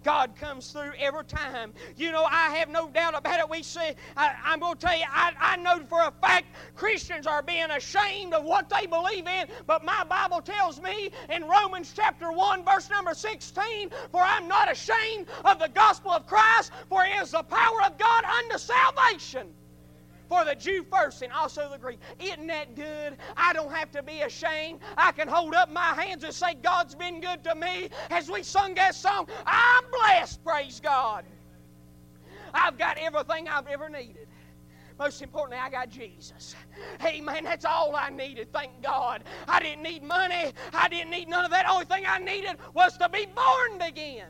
God 0.02 0.34
comes 0.36 0.70
through 0.70 0.92
every 0.98 1.24
time. 1.24 1.72
You 1.96 2.12
know, 2.12 2.24
I 2.24 2.50
have 2.56 2.68
no 2.68 2.88
doubt 2.88 3.16
about 3.16 3.40
it. 3.40 3.48
We 3.48 3.62
see, 3.62 3.92
I, 4.16 4.34
am 4.44 4.60
going 4.60 4.76
to 4.76 4.86
tell 4.86 4.96
you, 4.96 5.04
I, 5.10 5.32
I 5.38 5.56
know 5.56 5.84
for 5.86 6.00
a 6.00 6.12
fact 6.20 6.46
Christians 6.74 7.26
are 7.26 7.42
being 7.42 7.70
ashamed 7.70 8.34
of 8.34 8.44
what 8.44 8.68
they 8.68 8.86
believe 8.86 9.26
in, 9.26 9.46
but 9.66 9.84
my 9.84 10.04
Bible 10.04 10.40
tells 10.40 10.80
me 10.80 11.10
in 11.30 11.44
Romans 11.44 11.92
chapter 11.94 12.32
1, 12.32 12.64
verse 12.64 12.90
number 12.90 13.14
16, 13.14 13.90
for 14.10 14.20
I'm 14.20 14.48
not 14.48 14.70
ashamed 14.70 15.26
of 15.44 15.58
the 15.58 15.68
gospel 15.68 16.10
of 16.10 16.26
Christ, 16.26 16.72
for 16.88 17.04
it 17.04 17.22
is 17.22 17.32
the 17.32 17.42
power 17.42 17.82
of 17.84 17.98
God 17.98 18.24
unto 18.24 18.58
salvation 18.58 19.48
for 20.32 20.46
the 20.46 20.54
Jew 20.54 20.82
first 20.90 21.20
and 21.20 21.30
also 21.30 21.68
the 21.70 21.76
Greek. 21.76 21.98
Isn't 22.18 22.46
that 22.46 22.74
good? 22.74 23.18
I 23.36 23.52
don't 23.52 23.70
have 23.70 23.90
to 23.90 24.02
be 24.02 24.22
ashamed. 24.22 24.80
I 24.96 25.12
can 25.12 25.28
hold 25.28 25.54
up 25.54 25.70
my 25.70 25.92
hands 25.92 26.24
and 26.24 26.32
say, 26.32 26.54
God's 26.54 26.94
been 26.94 27.20
good 27.20 27.44
to 27.44 27.54
me. 27.54 27.90
As 28.08 28.30
we 28.30 28.42
sung 28.42 28.74
that 28.76 28.94
song, 28.94 29.28
I'm 29.44 29.84
blessed, 29.90 30.42
praise 30.42 30.80
God. 30.80 31.26
I've 32.54 32.78
got 32.78 32.96
everything 32.96 33.46
I've 33.46 33.66
ever 33.66 33.90
needed. 33.90 34.26
Most 34.98 35.20
importantly, 35.20 35.58
I 35.62 35.68
got 35.68 35.90
Jesus. 35.90 36.54
Hey, 36.98 37.20
man, 37.20 37.44
that's 37.44 37.66
all 37.66 37.94
I 37.94 38.08
needed, 38.08 38.50
thank 38.54 38.70
God. 38.82 39.24
I 39.46 39.60
didn't 39.60 39.82
need 39.82 40.02
money. 40.02 40.52
I 40.72 40.88
didn't 40.88 41.10
need 41.10 41.28
none 41.28 41.44
of 41.44 41.50
that. 41.50 41.68
Only 41.68 41.84
thing 41.84 42.04
I 42.08 42.18
needed 42.18 42.56
was 42.72 42.96
to 42.96 43.08
be 43.10 43.26
born 43.26 43.82
again. 43.82 44.28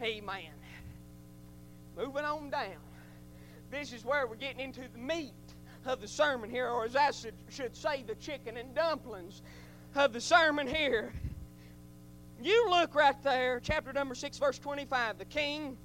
Amen. 0.00 0.57
Moving 1.98 2.24
on 2.24 2.50
down. 2.50 2.76
This 3.72 3.92
is 3.92 4.04
where 4.04 4.24
we're 4.28 4.36
getting 4.36 4.60
into 4.60 4.82
the 4.92 4.98
meat 4.98 5.32
of 5.84 6.00
the 6.00 6.06
sermon 6.06 6.48
here, 6.48 6.68
or 6.68 6.84
as 6.84 6.94
I 6.94 7.10
should, 7.50 7.76
say, 7.76 8.04
the 8.06 8.14
chicken 8.14 8.56
and 8.56 8.72
dumplings 8.72 9.42
of 9.96 10.12
the 10.12 10.20
sermon 10.20 10.68
here. 10.68 11.12
You 12.40 12.70
look 12.70 12.94
right 12.94 13.20
there, 13.24 13.58
chapter 13.58 13.92
number 13.92 14.14
6, 14.14 14.38
verse 14.38 14.60
25. 14.60 15.18
The 15.18 15.24
king 15.24 15.76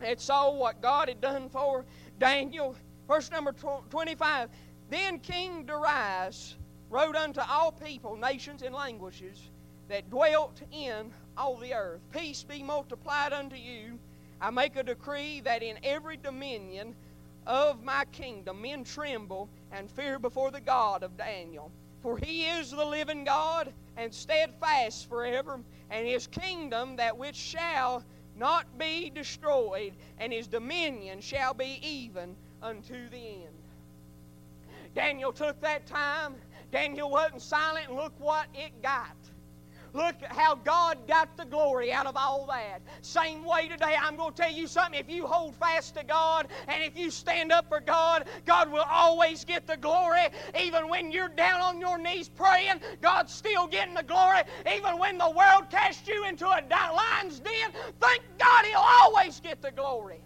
had 0.00 0.20
saw 0.20 0.50
what 0.50 0.82
God 0.82 1.08
had 1.08 1.20
done 1.20 1.48
for 1.48 1.84
Daniel. 2.18 2.74
Verse 3.06 3.30
number 3.30 3.54
25. 3.88 4.48
Then 4.90 5.20
King 5.20 5.64
Darius 5.64 6.56
wrote 6.90 7.14
unto 7.14 7.40
all 7.40 7.70
people, 7.70 8.16
nations, 8.16 8.62
and 8.62 8.74
languages 8.74 9.48
that 9.88 10.10
dwelt 10.10 10.60
in 10.72 11.12
all 11.38 11.56
the 11.56 11.72
earth 11.72 12.00
Peace 12.12 12.42
be 12.42 12.64
multiplied 12.64 13.32
unto 13.32 13.54
you 13.54 13.96
I 14.40 14.50
make 14.50 14.76
a 14.76 14.82
decree 14.82 15.40
that 15.40 15.62
in 15.62 15.78
every 15.82 16.16
dominion 16.16 16.94
of 17.46 17.82
my 17.82 18.04
kingdom 18.06 18.62
men 18.62 18.84
tremble 18.84 19.48
and 19.72 19.90
fear 19.90 20.18
before 20.18 20.50
the 20.50 20.60
God 20.60 21.02
of 21.02 21.16
Daniel. 21.16 21.70
For 22.02 22.18
he 22.18 22.44
is 22.46 22.70
the 22.70 22.84
living 22.84 23.24
God 23.24 23.72
and 23.96 24.12
steadfast 24.12 25.08
forever, 25.08 25.60
and 25.90 26.06
his 26.06 26.26
kingdom 26.26 26.96
that 26.96 27.16
which 27.16 27.36
shall 27.36 28.04
not 28.36 28.66
be 28.78 29.10
destroyed, 29.10 29.94
and 30.18 30.32
his 30.32 30.46
dominion 30.46 31.20
shall 31.20 31.54
be 31.54 31.78
even 31.82 32.36
unto 32.62 33.08
the 33.08 33.16
end. 33.16 33.54
Daniel 34.94 35.32
took 35.32 35.60
that 35.62 35.86
time. 35.86 36.34
Daniel 36.70 37.10
wasn't 37.10 37.42
silent, 37.42 37.88
and 37.88 37.96
look 37.96 38.12
what 38.18 38.46
it 38.54 38.82
got. 38.82 39.16
Look 39.96 40.16
how 40.28 40.56
God 40.56 41.08
got 41.08 41.38
the 41.38 41.46
glory 41.46 41.90
out 41.90 42.04
of 42.04 42.18
all 42.18 42.46
that. 42.48 42.82
Same 43.00 43.46
way 43.46 43.66
today, 43.66 43.96
I'm 43.98 44.14
going 44.14 44.34
to 44.34 44.42
tell 44.42 44.52
you 44.52 44.66
something. 44.66 45.00
If 45.00 45.08
you 45.08 45.26
hold 45.26 45.56
fast 45.56 45.94
to 45.94 46.04
God 46.04 46.48
and 46.68 46.82
if 46.82 46.98
you 46.98 47.10
stand 47.10 47.50
up 47.50 47.66
for 47.66 47.80
God, 47.80 48.24
God 48.44 48.70
will 48.70 48.84
always 48.90 49.42
get 49.46 49.66
the 49.66 49.78
glory. 49.78 50.26
Even 50.60 50.90
when 50.90 51.10
you're 51.10 51.30
down 51.30 51.62
on 51.62 51.80
your 51.80 51.96
knees 51.96 52.28
praying, 52.28 52.74
God's 53.00 53.32
still 53.32 53.66
getting 53.66 53.94
the 53.94 54.02
glory. 54.02 54.40
Even 54.70 54.98
when 54.98 55.16
the 55.16 55.30
world 55.30 55.70
casts 55.70 56.06
you 56.06 56.28
into 56.28 56.44
a 56.44 56.60
lion's 56.68 57.40
den, 57.40 57.70
thank 57.98 58.22
God 58.38 58.64
He'll 58.66 58.84
always 59.02 59.40
get 59.40 59.62
the 59.62 59.70
glory. 59.70 60.20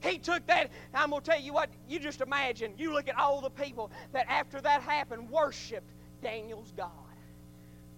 He 0.00 0.18
took 0.18 0.46
that. 0.46 0.70
I'm 0.94 1.10
going 1.10 1.22
to 1.22 1.30
tell 1.32 1.40
you 1.40 1.52
what, 1.52 1.70
you 1.88 1.98
just 1.98 2.20
imagine. 2.20 2.74
You 2.76 2.92
look 2.92 3.08
at 3.08 3.18
all 3.18 3.40
the 3.40 3.50
people 3.50 3.90
that 4.12 4.26
after 4.30 4.60
that 4.60 4.82
happened 4.82 5.28
worshiped 5.28 5.90
Daniel's 6.22 6.72
God 6.76 7.01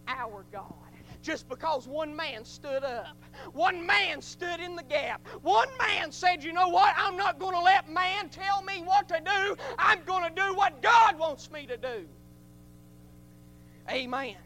our 0.09 0.45
God. 0.53 0.75
Just 1.23 1.49
because 1.49 1.89
one 1.89 2.15
man 2.15 2.45
stood 2.45 2.85
up, 2.85 3.17
one 3.55 3.87
man 3.87 4.21
stood 4.21 4.61
in 4.61 4.77
the 4.77 4.83
gap, 4.83 5.27
one 5.41 5.69
man 5.79 6.13
said, 6.13 6.45
You 6.45 6.53
know 6.53 6.69
what? 6.69 6.95
I'm 6.99 7.17
not 7.17 7.39
going 7.39 7.55
to 7.55 7.63
let 7.63 7.91
man 7.91 8.29
tell 8.29 8.63
me 8.63 8.83
what 8.83 9.09
to 9.09 9.21
do. 9.25 9.57
I'm 9.79 10.03
going 10.05 10.29
to 10.29 10.41
do 10.41 10.55
what 10.55 10.83
God 10.83 11.19
wants 11.19 11.51
me 11.51 11.65
to 11.67 11.79
do. 11.79 12.07
Amen. 13.91 14.37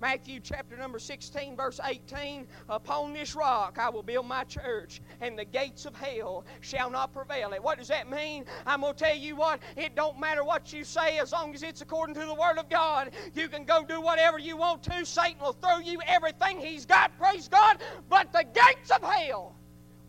Matthew 0.00 0.38
chapter 0.40 0.76
number 0.76 0.98
16, 0.98 1.56
verse 1.56 1.80
18 1.84 2.46
Upon 2.68 3.12
this 3.12 3.34
rock 3.34 3.78
I 3.80 3.88
will 3.88 4.02
build 4.02 4.26
my 4.26 4.44
church, 4.44 5.00
and 5.20 5.36
the 5.36 5.44
gates 5.44 5.86
of 5.86 5.96
hell 5.96 6.44
shall 6.60 6.88
not 6.88 7.12
prevail 7.12 7.52
it. 7.52 7.62
What 7.62 7.78
does 7.78 7.88
that 7.88 8.08
mean? 8.08 8.44
I'm 8.64 8.82
going 8.82 8.94
to 8.94 9.04
tell 9.04 9.16
you 9.16 9.34
what, 9.34 9.60
it 9.76 9.96
don't 9.96 10.20
matter 10.20 10.44
what 10.44 10.72
you 10.72 10.84
say 10.84 11.18
as 11.18 11.32
long 11.32 11.52
as 11.54 11.62
it's 11.62 11.80
according 11.80 12.14
to 12.14 12.26
the 12.26 12.34
Word 12.34 12.58
of 12.58 12.68
God. 12.68 13.10
You 13.34 13.48
can 13.48 13.64
go 13.64 13.84
do 13.84 14.00
whatever 14.00 14.38
you 14.38 14.56
want 14.56 14.82
to. 14.84 15.04
Satan 15.04 15.40
will 15.40 15.52
throw 15.52 15.78
you 15.78 16.00
everything 16.06 16.60
he's 16.60 16.86
got, 16.86 17.16
praise 17.18 17.48
God, 17.48 17.78
but 18.08 18.32
the 18.32 18.44
gates 18.44 18.90
of 18.90 19.02
hell 19.02 19.56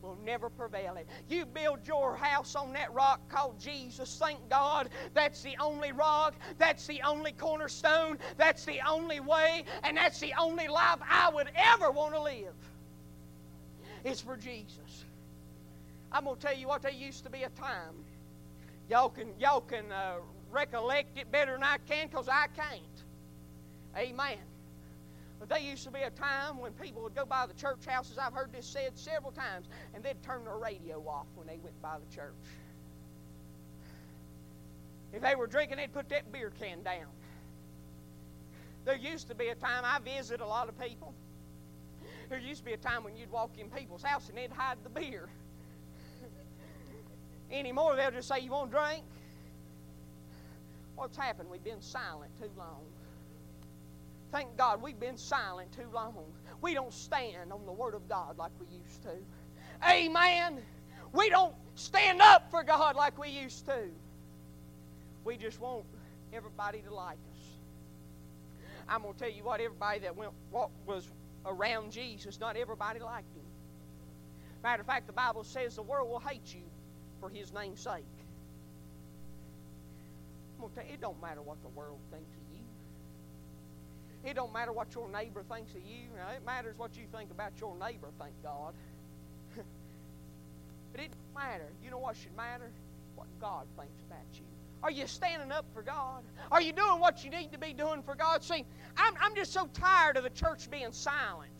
will 0.10 0.18
never 0.26 0.50
prevail 0.50 0.96
it. 0.96 1.08
You 1.30 1.46
build 1.46 1.80
your 1.86 2.16
house 2.16 2.56
on 2.56 2.74
that 2.74 2.92
rock 2.94 3.22
called 3.30 3.60
Jesus. 3.60 4.18
Thank 4.18 4.50
God 4.50 4.90
that's 5.14 5.44
the 5.44 5.56
only 5.62 5.92
rock, 5.92 6.34
that's 6.58 6.88
the 6.88 7.02
only 7.04 7.32
cornerstone, 7.34 8.18
that's 8.38 8.66
the 8.66 8.80
only 8.88 9.20
way, 9.20 9.64
and 9.84 9.96
that's 9.96 10.20
the 10.20 10.34
only 10.40 10.68
life 10.68 10.98
I 11.08 11.30
would 11.32 11.50
ever 11.56 11.92
want 11.92 12.16
to 12.16 12.22
live. 12.22 12.56
It's 14.04 14.22
for 14.22 14.36
Jesus. 14.36 15.06
I'm 16.12 16.24
going 16.24 16.38
to 16.38 16.42
tell 16.42 16.58
you 16.58 16.68
what, 16.68 16.82
there 16.82 16.92
used 16.92 17.24
to 17.26 17.30
be 17.30 17.44
a 17.44 17.50
time. 17.50 17.94
Y'all 18.90 19.10
can, 19.10 19.28
y'all 19.40 19.62
can 19.62 19.92
uh, 19.92 20.16
recollect 20.52 21.20
it 21.20 21.32
better 21.32 21.52
than 21.52 21.64
I 21.64 21.78
can 21.88 22.08
because 22.08 22.28
I 22.28 22.48
can't. 22.56 22.82
Amen. 23.96 24.40
But 25.40 25.48
there 25.48 25.60
used 25.60 25.86
to 25.86 25.92
be 25.92 26.02
a 26.02 26.10
time 26.10 26.60
when 26.60 26.74
people 26.74 27.02
would 27.04 27.16
go 27.16 27.26
by 27.26 27.46
the 27.46 27.54
church 27.54 27.86
houses, 27.86 28.18
I've 28.18 28.34
heard 28.34 28.52
this 28.52 28.66
said 28.66 28.98
several 28.98 29.32
times, 29.32 29.68
and 29.94 30.04
they'd 30.04 30.22
turn 30.22 30.44
their 30.44 30.58
radio 30.58 31.00
off 31.08 31.28
when 31.36 31.48
they 31.48 31.58
went 31.64 31.82
by 31.82 31.96
the 31.98 32.16
church. 32.16 32.34
If 35.14 35.22
they 35.22 35.36
were 35.36 35.48
drinking, 35.48 35.78
they'd 35.78 35.94
put 35.94 36.10
that 36.10 36.32
beer 36.32 36.52
can 36.60 36.84
down. 36.84 37.08
There 38.86 38.96
used 38.96 39.30
to 39.30 39.36
be 39.36 39.48
a 39.48 39.56
time, 39.56 39.84
I 39.86 40.00
visit 40.00 40.42
a 40.42 40.46
lot 40.46 40.68
of 40.68 40.80
people. 40.80 41.14
There 42.30 42.38
used 42.38 42.60
to 42.60 42.66
be 42.66 42.74
a 42.74 42.78
time 42.78 43.04
when 43.04 43.16
you'd 43.16 43.32
walk 43.32 43.52
in 43.58 43.70
people's 43.70 44.04
house 44.04 44.30
and 44.30 44.38
they'd 44.38 44.52
hide 44.52 44.78
the 44.84 44.90
beer. 44.90 45.30
Anymore, 47.52 47.96
they'll 47.96 48.12
just 48.12 48.28
say, 48.28 48.40
You 48.40 48.52
want 48.52 48.72
a 48.72 48.76
drink? 48.76 49.04
What's 50.96 51.18
happened? 51.18 51.50
We've 51.50 51.64
been 51.64 51.82
silent 51.82 52.32
too 52.40 52.52
long. 52.58 52.82
Thank 54.32 54.58
God 54.58 54.82
we've 54.82 55.00
been 55.00 55.18
silent 55.18 55.72
too 55.72 55.88
long. 55.94 56.14
We 56.62 56.74
don't 56.74 56.94
stand 56.94 57.52
on 57.52 57.66
the 57.66 57.72
Word 57.72 57.96
of 57.96 58.08
God 58.08 58.38
like 58.38 58.52
we 58.60 58.68
used 58.78 59.02
to. 59.04 59.16
Amen. 59.90 60.62
We 61.14 61.30
don't 61.30 61.56
stand 61.76 62.22
up 62.22 62.52
for 62.52 62.64
God 62.64 62.96
like 62.96 63.18
we 63.18 63.30
used 63.30 63.66
to. 63.66 63.90
We 65.24 65.38
just 65.38 65.60
want 65.60 65.86
everybody 66.32 66.82
to 66.82 66.94
like 66.94 67.18
us. 67.32 67.40
I'm 68.88 69.02
going 69.02 69.14
to 69.14 69.20
tell 69.20 69.32
you 69.32 69.44
what, 69.44 69.62
everybody 69.62 70.00
that 70.00 70.16
went, 70.16 70.32
what 70.52 70.70
was 70.86 71.08
around 71.46 71.92
Jesus, 71.92 72.40
not 72.40 72.56
everybody 72.56 73.00
liked 73.00 73.34
him. 73.36 73.44
Matter 74.62 74.82
of 74.82 74.88
fact, 74.88 75.08
the 75.08 75.14
Bible 75.14 75.44
says 75.44 75.76
the 75.76 75.82
world 75.82 76.10
will 76.10 76.20
hate 76.20 76.54
you 76.54 76.62
for 77.20 77.30
his 77.30 77.54
name's 77.54 77.80
sake. 77.80 78.04
I'm 80.56 80.62
going 80.62 80.70
to 80.70 80.76
tell 80.76 80.86
you, 80.86 80.94
it 80.94 81.02
don't 81.02 81.22
matter 81.22 81.42
what 81.42 81.62
the 81.62 81.70
world 81.70 82.00
thinks. 82.12 82.28
It 84.24 84.36
don't 84.36 84.52
matter 84.52 84.72
what 84.72 84.94
your 84.94 85.10
neighbor 85.10 85.44
thinks 85.50 85.72
of 85.72 85.82
you. 85.82 86.10
Now, 86.16 86.30
it 86.36 86.46
matters 86.46 86.78
what 86.78 86.98
you 86.98 87.04
think 87.14 87.32
about 87.32 87.54
your 87.60 87.76
neighbor, 87.76 88.08
thank 88.20 88.34
God. 88.44 88.74
but 89.56 91.02
it 91.02 91.12
don't 91.12 91.44
matter. 91.44 91.68
You 91.84 91.92
know 91.92 92.00
what 92.00 92.18
should 92.18 92.36
matter? 92.36 92.70
What 93.16 93.28
God 93.40 93.66
thinks 93.78 94.02
about 94.08 94.26
you. 94.34 94.44
Are 94.82 94.92
you 94.92 95.08
standing 95.08 95.52
up 95.52 95.66
for 95.74 95.82
God? 95.82 96.24
Are 96.52 96.62
you 96.62 96.72
doing 96.72 97.00
what 97.00 97.24
you 97.24 97.30
need 97.30 97.52
to 97.52 97.58
be 97.58 97.74
doing 97.74 98.02
for 98.02 98.16
God? 98.16 98.44
See, 98.44 98.66
I'm, 98.98 99.14
I'm 99.22 99.36
just 99.36 99.52
so 99.52 99.68
tired 99.74 100.18
of 100.18 100.24
the 100.24 100.30
church 100.30 100.70
being 100.72 100.92
silent. 100.92 101.52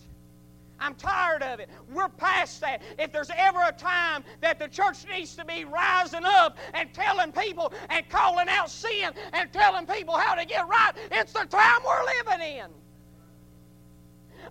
I'm 0.80 0.96
tired 0.96 1.44
of 1.44 1.60
it. 1.60 1.70
We're 1.92 2.10
past 2.10 2.62
that. 2.62 2.82
If 2.98 3.12
there's 3.12 3.32
ever 3.36 3.60
a 3.68 3.72
time 3.72 4.24
that 4.42 4.60
the 4.60 4.68
church 4.68 5.06
needs 5.12 5.36
to 5.36 5.46
be 5.46 5.66
rising 5.66 6.26
up 6.26 6.58
and 6.74 6.94
telling 6.94 7.32
people 7.32 7.74
and 7.90 8.08
calling 8.10 8.48
out 8.50 8.70
sin 8.70 9.12
and 9.34 9.52
telling 9.52 9.86
people 9.86 10.18
how 10.18 10.36
to 10.36 10.46
get 10.46 10.68
right, 10.68 10.94
it's 11.12 11.34
the 11.34 11.46
time 11.46 11.80
we're 11.86 12.06
living 12.06 12.48
in. 12.58 12.68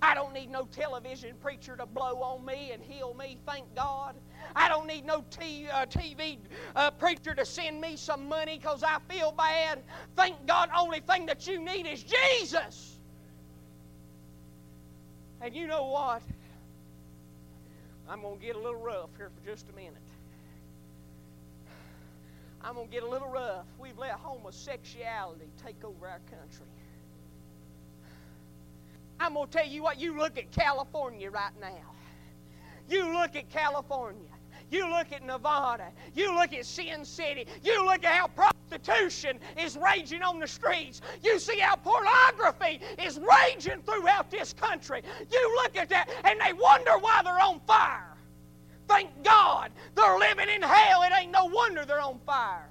I 0.02 0.14
don't 0.14 0.32
need 0.32 0.50
no 0.50 0.64
television 0.66 1.34
preacher 1.40 1.76
to 1.76 1.86
blow 1.86 2.22
on 2.22 2.44
me 2.44 2.70
and 2.72 2.82
heal 2.82 3.14
me, 3.14 3.38
thank 3.46 3.74
God. 3.74 4.14
I 4.54 4.68
don't 4.68 4.86
need 4.86 5.04
no 5.04 5.24
t- 5.30 5.66
uh, 5.72 5.86
TV 5.86 6.38
uh, 6.76 6.90
preacher 6.92 7.34
to 7.34 7.44
send 7.44 7.80
me 7.80 7.96
some 7.96 8.28
money 8.28 8.58
because 8.58 8.82
I 8.82 8.98
feel 9.08 9.32
bad. 9.32 9.82
Thank 10.16 10.46
God, 10.46 10.70
only 10.76 11.00
thing 11.00 11.26
that 11.26 11.46
you 11.46 11.62
need 11.62 11.86
is 11.86 12.04
Jesus. 12.04 12.87
And 15.40 15.54
you 15.54 15.66
know 15.66 15.86
what? 15.86 16.22
I'm 18.08 18.22
going 18.22 18.38
to 18.38 18.44
get 18.44 18.56
a 18.56 18.58
little 18.58 18.80
rough 18.80 19.10
here 19.16 19.30
for 19.30 19.50
just 19.50 19.68
a 19.68 19.76
minute. 19.76 19.94
I'm 22.62 22.74
going 22.74 22.88
to 22.88 22.92
get 22.92 23.02
a 23.02 23.08
little 23.08 23.28
rough. 23.28 23.66
We've 23.78 23.96
let 23.98 24.12
homosexuality 24.12 25.46
take 25.64 25.82
over 25.84 26.08
our 26.08 26.20
country. 26.30 26.66
I'm 29.20 29.34
going 29.34 29.46
to 29.46 29.52
tell 29.52 29.66
you 29.66 29.82
what, 29.82 30.00
you 30.00 30.16
look 30.16 30.38
at 30.38 30.50
California 30.50 31.30
right 31.30 31.52
now. 31.60 31.92
You 32.88 33.12
look 33.12 33.36
at 33.36 33.48
California. 33.50 34.22
You 34.70 34.88
look 34.90 35.12
at 35.12 35.24
Nevada. 35.24 35.88
You 36.14 36.34
look 36.34 36.52
at 36.52 36.66
Sin 36.66 37.04
City. 37.04 37.46
You 37.62 37.84
look 37.84 38.04
at 38.04 38.14
how 38.14 38.28
prostitution 38.68 39.38
is 39.58 39.76
raging 39.76 40.22
on 40.22 40.38
the 40.38 40.46
streets. 40.46 41.00
You 41.22 41.38
see 41.38 41.58
how 41.58 41.76
pornography 41.76 42.80
is 43.02 43.18
raging 43.18 43.82
throughout 43.82 44.30
this 44.30 44.52
country. 44.52 45.02
You 45.30 45.60
look 45.62 45.76
at 45.76 45.88
that 45.90 46.08
and 46.24 46.40
they 46.40 46.52
wonder 46.52 46.98
why 46.98 47.22
they're 47.24 47.40
on 47.40 47.60
fire. 47.66 48.16
Thank 48.88 49.22
God 49.22 49.70
they're 49.94 50.18
living 50.18 50.48
in 50.48 50.62
hell. 50.62 51.02
It 51.02 51.12
ain't 51.18 51.32
no 51.32 51.46
wonder 51.46 51.84
they're 51.84 52.00
on 52.00 52.18
fire. 52.26 52.68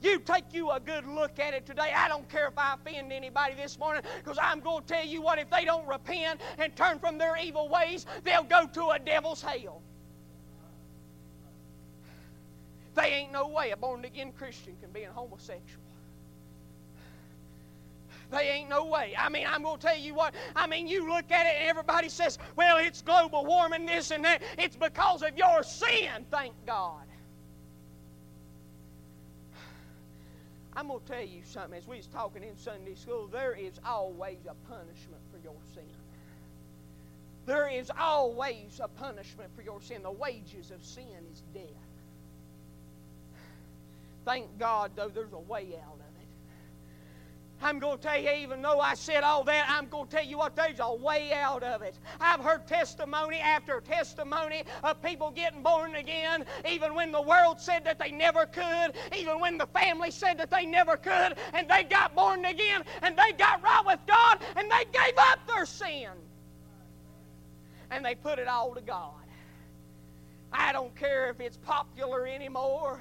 You 0.00 0.18
take 0.18 0.52
you 0.52 0.70
a 0.70 0.78
good 0.78 1.06
look 1.06 1.38
at 1.38 1.54
it 1.54 1.64
today. 1.64 1.92
I 1.96 2.08
don't 2.08 2.28
care 2.28 2.46
if 2.46 2.58
I 2.58 2.74
offend 2.74 3.10
anybody 3.10 3.54
this 3.54 3.78
morning 3.78 4.02
because 4.22 4.38
I'm 4.40 4.60
going 4.60 4.84
to 4.84 4.86
tell 4.86 5.04
you 5.04 5.22
what, 5.22 5.38
if 5.38 5.48
they 5.48 5.64
don't 5.64 5.86
repent 5.88 6.40
and 6.58 6.76
turn 6.76 6.98
from 6.98 7.16
their 7.16 7.38
evil 7.38 7.70
ways, 7.70 8.04
they'll 8.22 8.44
go 8.44 8.66
to 8.66 8.90
a 8.90 8.98
devil's 8.98 9.40
hell. 9.40 9.82
They 12.94 13.06
ain't 13.06 13.32
no 13.32 13.48
way 13.48 13.70
a 13.70 13.76
born 13.76 14.04
again 14.04 14.32
Christian 14.32 14.76
can 14.80 14.90
be 14.90 15.02
a 15.02 15.10
homosexual. 15.10 15.82
They 18.30 18.50
ain't 18.50 18.68
no 18.68 18.86
way. 18.86 19.14
I 19.16 19.28
mean, 19.28 19.46
I'm 19.48 19.62
going 19.62 19.78
to 19.78 19.86
tell 19.86 19.98
you 19.98 20.14
what. 20.14 20.34
I 20.56 20.66
mean, 20.66 20.88
you 20.88 21.08
look 21.08 21.30
at 21.30 21.46
it 21.46 21.54
and 21.60 21.68
everybody 21.68 22.08
says, 22.08 22.38
well, 22.56 22.78
it's 22.78 23.02
global 23.02 23.44
warming, 23.44 23.86
this 23.86 24.10
and 24.10 24.24
that. 24.24 24.42
It's 24.58 24.76
because 24.76 25.22
of 25.22 25.36
your 25.36 25.62
sin, 25.62 26.24
thank 26.30 26.54
God. 26.66 27.04
I'm 30.76 30.88
going 30.88 31.00
to 31.00 31.06
tell 31.06 31.22
you 31.22 31.42
something. 31.44 31.78
As 31.78 31.86
we 31.86 31.98
was 31.98 32.06
talking 32.06 32.42
in 32.42 32.56
Sunday 32.56 32.94
school, 32.94 33.28
there 33.28 33.52
is 33.52 33.78
always 33.86 34.38
a 34.48 34.54
punishment 34.68 35.20
for 35.30 35.38
your 35.44 35.54
sin. 35.74 35.84
There 37.46 37.68
is 37.68 37.92
always 37.96 38.80
a 38.82 38.88
punishment 38.88 39.50
for 39.54 39.62
your 39.62 39.80
sin. 39.80 40.02
The 40.02 40.10
wages 40.10 40.70
of 40.70 40.82
sin 40.84 41.04
is 41.32 41.42
death. 41.52 41.83
Thank 44.24 44.58
God, 44.58 44.92
though, 44.96 45.08
there's 45.08 45.32
a 45.32 45.38
way 45.38 45.76
out 45.86 45.94
of 45.94 46.00
it. 46.00 46.04
I'm 47.62 47.78
going 47.78 47.96
to 47.96 48.02
tell 48.02 48.20
you, 48.20 48.30
even 48.30 48.60
though 48.62 48.80
I 48.80 48.94
said 48.94 49.22
all 49.22 49.44
that, 49.44 49.66
I'm 49.68 49.88
going 49.88 50.06
to 50.06 50.16
tell 50.16 50.24
you 50.24 50.38
what, 50.38 50.54
there's 50.54 50.80
a 50.80 50.94
way 50.94 51.32
out 51.32 51.62
of 51.62 51.82
it. 51.82 51.98
I've 52.20 52.40
heard 52.40 52.66
testimony 52.66 53.38
after 53.38 53.80
testimony 53.80 54.64
of 54.82 55.00
people 55.02 55.30
getting 55.30 55.62
born 55.62 55.94
again, 55.94 56.44
even 56.68 56.94
when 56.94 57.10
the 57.10 57.22
world 57.22 57.60
said 57.60 57.84
that 57.84 57.98
they 57.98 58.10
never 58.10 58.44
could, 58.44 58.92
even 59.16 59.40
when 59.40 59.56
the 59.56 59.66
family 59.66 60.10
said 60.10 60.36
that 60.38 60.50
they 60.50 60.66
never 60.66 60.96
could, 60.96 61.36
and 61.54 61.68
they 61.68 61.84
got 61.84 62.14
born 62.14 62.44
again, 62.44 62.82
and 63.02 63.16
they 63.16 63.32
got 63.32 63.62
right 63.62 63.82
with 63.86 64.00
God, 64.06 64.40
and 64.56 64.70
they 64.70 64.84
gave 64.92 65.14
up 65.16 65.38
their 65.46 65.64
sin. 65.64 66.10
And 67.90 68.04
they 68.04 68.14
put 68.14 68.38
it 68.38 68.48
all 68.48 68.74
to 68.74 68.80
God. 68.80 69.12
I 70.52 70.72
don't 70.72 70.94
care 70.96 71.30
if 71.30 71.40
it's 71.40 71.56
popular 71.56 72.26
anymore. 72.26 73.00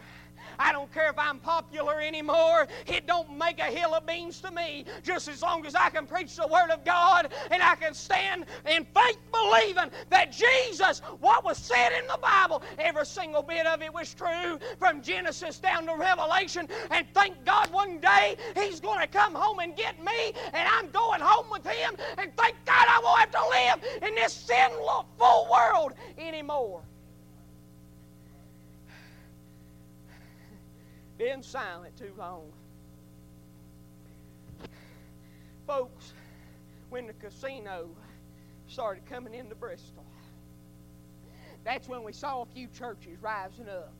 I 0.59 0.71
don't 0.71 0.91
care 0.93 1.09
if 1.09 1.17
I'm 1.17 1.39
popular 1.39 1.99
anymore. 1.99 2.67
It 2.87 3.07
don't 3.07 3.37
make 3.37 3.59
a 3.59 3.65
hill 3.65 3.93
of 3.93 4.05
beans 4.05 4.41
to 4.41 4.51
me. 4.51 4.85
Just 5.03 5.27
as 5.27 5.41
long 5.41 5.65
as 5.65 5.75
I 5.75 5.89
can 5.89 6.05
preach 6.05 6.35
the 6.35 6.47
Word 6.47 6.69
of 6.71 6.83
God 6.85 7.33
and 7.51 7.61
I 7.61 7.75
can 7.75 7.93
stand 7.93 8.45
in 8.69 8.85
faith 8.85 9.17
believing 9.31 9.91
that 10.09 10.31
Jesus, 10.31 11.01
what 11.19 11.43
was 11.43 11.57
said 11.57 11.91
in 11.97 12.07
the 12.07 12.19
Bible, 12.21 12.63
every 12.77 13.05
single 13.05 13.41
bit 13.41 13.65
of 13.65 13.81
it 13.81 13.93
was 13.93 14.13
true 14.13 14.59
from 14.77 15.01
Genesis 15.01 15.59
down 15.59 15.85
to 15.87 15.95
Revelation. 15.95 16.67
And 16.91 17.07
thank 17.13 17.43
God 17.45 17.71
one 17.71 17.99
day 17.99 18.37
He's 18.55 18.79
going 18.79 18.99
to 18.99 19.07
come 19.07 19.33
home 19.33 19.59
and 19.59 19.75
get 19.75 19.99
me, 20.03 20.33
and 20.53 20.67
I'm 20.67 20.89
going 20.91 21.21
home 21.21 21.45
with 21.51 21.65
Him. 21.65 21.95
And 22.17 22.35
thank 22.35 22.55
God 22.65 22.85
I 22.87 23.01
won't 23.03 23.19
have 23.19 23.31
to 23.31 23.49
live 23.49 24.03
in 24.09 24.15
this 24.15 24.33
sinful 24.33 25.47
world 25.51 25.93
anymore. 26.17 26.83
Been 31.23 31.41
silent 31.41 31.95
too 31.95 32.11
long. 32.17 32.51
Folks, 35.65 36.11
when 36.89 37.07
the 37.07 37.13
casino 37.13 37.87
started 38.67 39.05
coming 39.05 39.33
into 39.33 39.55
Bristol, 39.55 40.03
that's 41.63 41.87
when 41.87 42.03
we 42.03 42.11
saw 42.11 42.41
a 42.41 42.45
few 42.45 42.67
churches 42.67 43.17
rising 43.21 43.69
up. 43.69 43.93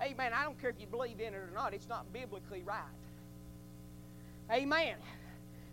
Amen. 0.00 0.30
I 0.32 0.44
don't 0.44 0.60
care 0.60 0.70
if 0.70 0.80
you 0.80 0.86
believe 0.86 1.18
in 1.18 1.34
it 1.34 1.38
or 1.38 1.50
not, 1.52 1.74
it's 1.74 1.88
not 1.88 2.12
biblically 2.12 2.62
right. 2.62 2.84
Amen. 4.48 4.94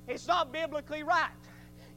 It's 0.08 0.28
not 0.28 0.52
biblically 0.52 1.04
right. 1.04 1.30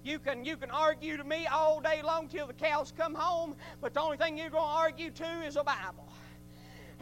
You 0.04 0.18
can, 0.18 0.44
you 0.44 0.58
can 0.58 0.70
argue 0.70 1.16
to 1.16 1.24
me 1.24 1.46
all 1.46 1.80
day 1.80 2.02
long 2.02 2.28
till 2.28 2.46
the 2.46 2.52
cows 2.52 2.92
come 2.94 3.14
home, 3.14 3.56
but 3.80 3.94
the 3.94 4.00
only 4.00 4.18
thing 4.18 4.36
you're 4.36 4.50
going 4.50 4.62
to 4.62 4.76
argue 4.76 5.10
to 5.10 5.42
is 5.42 5.56
a 5.56 5.64
Bible. 5.64 6.11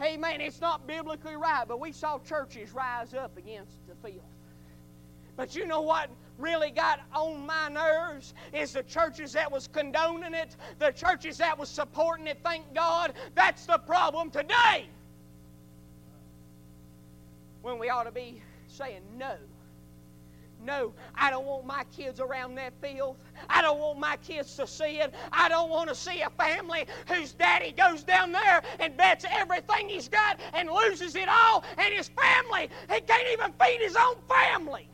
Amen. 0.01 0.41
It's 0.41 0.61
not 0.61 0.87
biblically 0.87 1.35
right, 1.35 1.65
but 1.67 1.79
we 1.79 1.91
saw 1.91 2.17
churches 2.19 2.73
rise 2.73 3.13
up 3.13 3.37
against 3.37 3.73
the 3.87 3.95
filth. 3.95 4.23
But 5.35 5.55
you 5.55 5.65
know 5.65 5.81
what 5.81 6.09
really 6.37 6.71
got 6.71 7.01
on 7.13 7.45
my 7.45 7.69
nerves 7.69 8.33
is 8.51 8.73
the 8.73 8.83
churches 8.83 9.33
that 9.33 9.51
was 9.51 9.67
condoning 9.67 10.33
it, 10.33 10.55
the 10.79 10.91
churches 10.91 11.37
that 11.37 11.57
was 11.57 11.69
supporting 11.69 12.27
it. 12.27 12.39
Thank 12.43 12.73
God, 12.73 13.13
that's 13.35 13.65
the 13.65 13.77
problem 13.77 14.31
today. 14.31 14.87
When 17.61 17.77
we 17.77 17.89
ought 17.89 18.03
to 18.03 18.11
be 18.11 18.41
saying 18.67 19.01
no 19.17 19.35
no, 20.63 20.93
I 21.15 21.29
don't 21.29 21.45
want 21.45 21.65
my 21.65 21.83
kids 21.95 22.19
around 22.19 22.55
that 22.55 22.73
field. 22.81 23.17
I 23.49 23.61
don't 23.61 23.79
want 23.79 23.99
my 23.99 24.17
kids 24.17 24.55
to 24.57 24.67
see 24.67 24.99
it. 24.99 25.13
I 25.31 25.49
don't 25.49 25.69
want 25.69 25.89
to 25.89 25.95
see 25.95 26.21
a 26.21 26.29
family 26.31 26.85
whose 27.07 27.33
daddy 27.33 27.71
goes 27.71 28.03
down 28.03 28.31
there 28.31 28.61
and 28.79 28.95
bets 28.95 29.25
everything 29.29 29.89
he's 29.89 30.07
got 30.07 30.39
and 30.53 30.69
loses 30.69 31.15
it 31.15 31.27
all, 31.27 31.63
and 31.77 31.93
his 31.93 32.09
family, 32.09 32.69
he 32.91 33.01
can't 33.01 33.27
even 33.33 33.53
feed 33.53 33.81
his 33.81 33.95
own 33.95 34.15
family. 34.27 34.87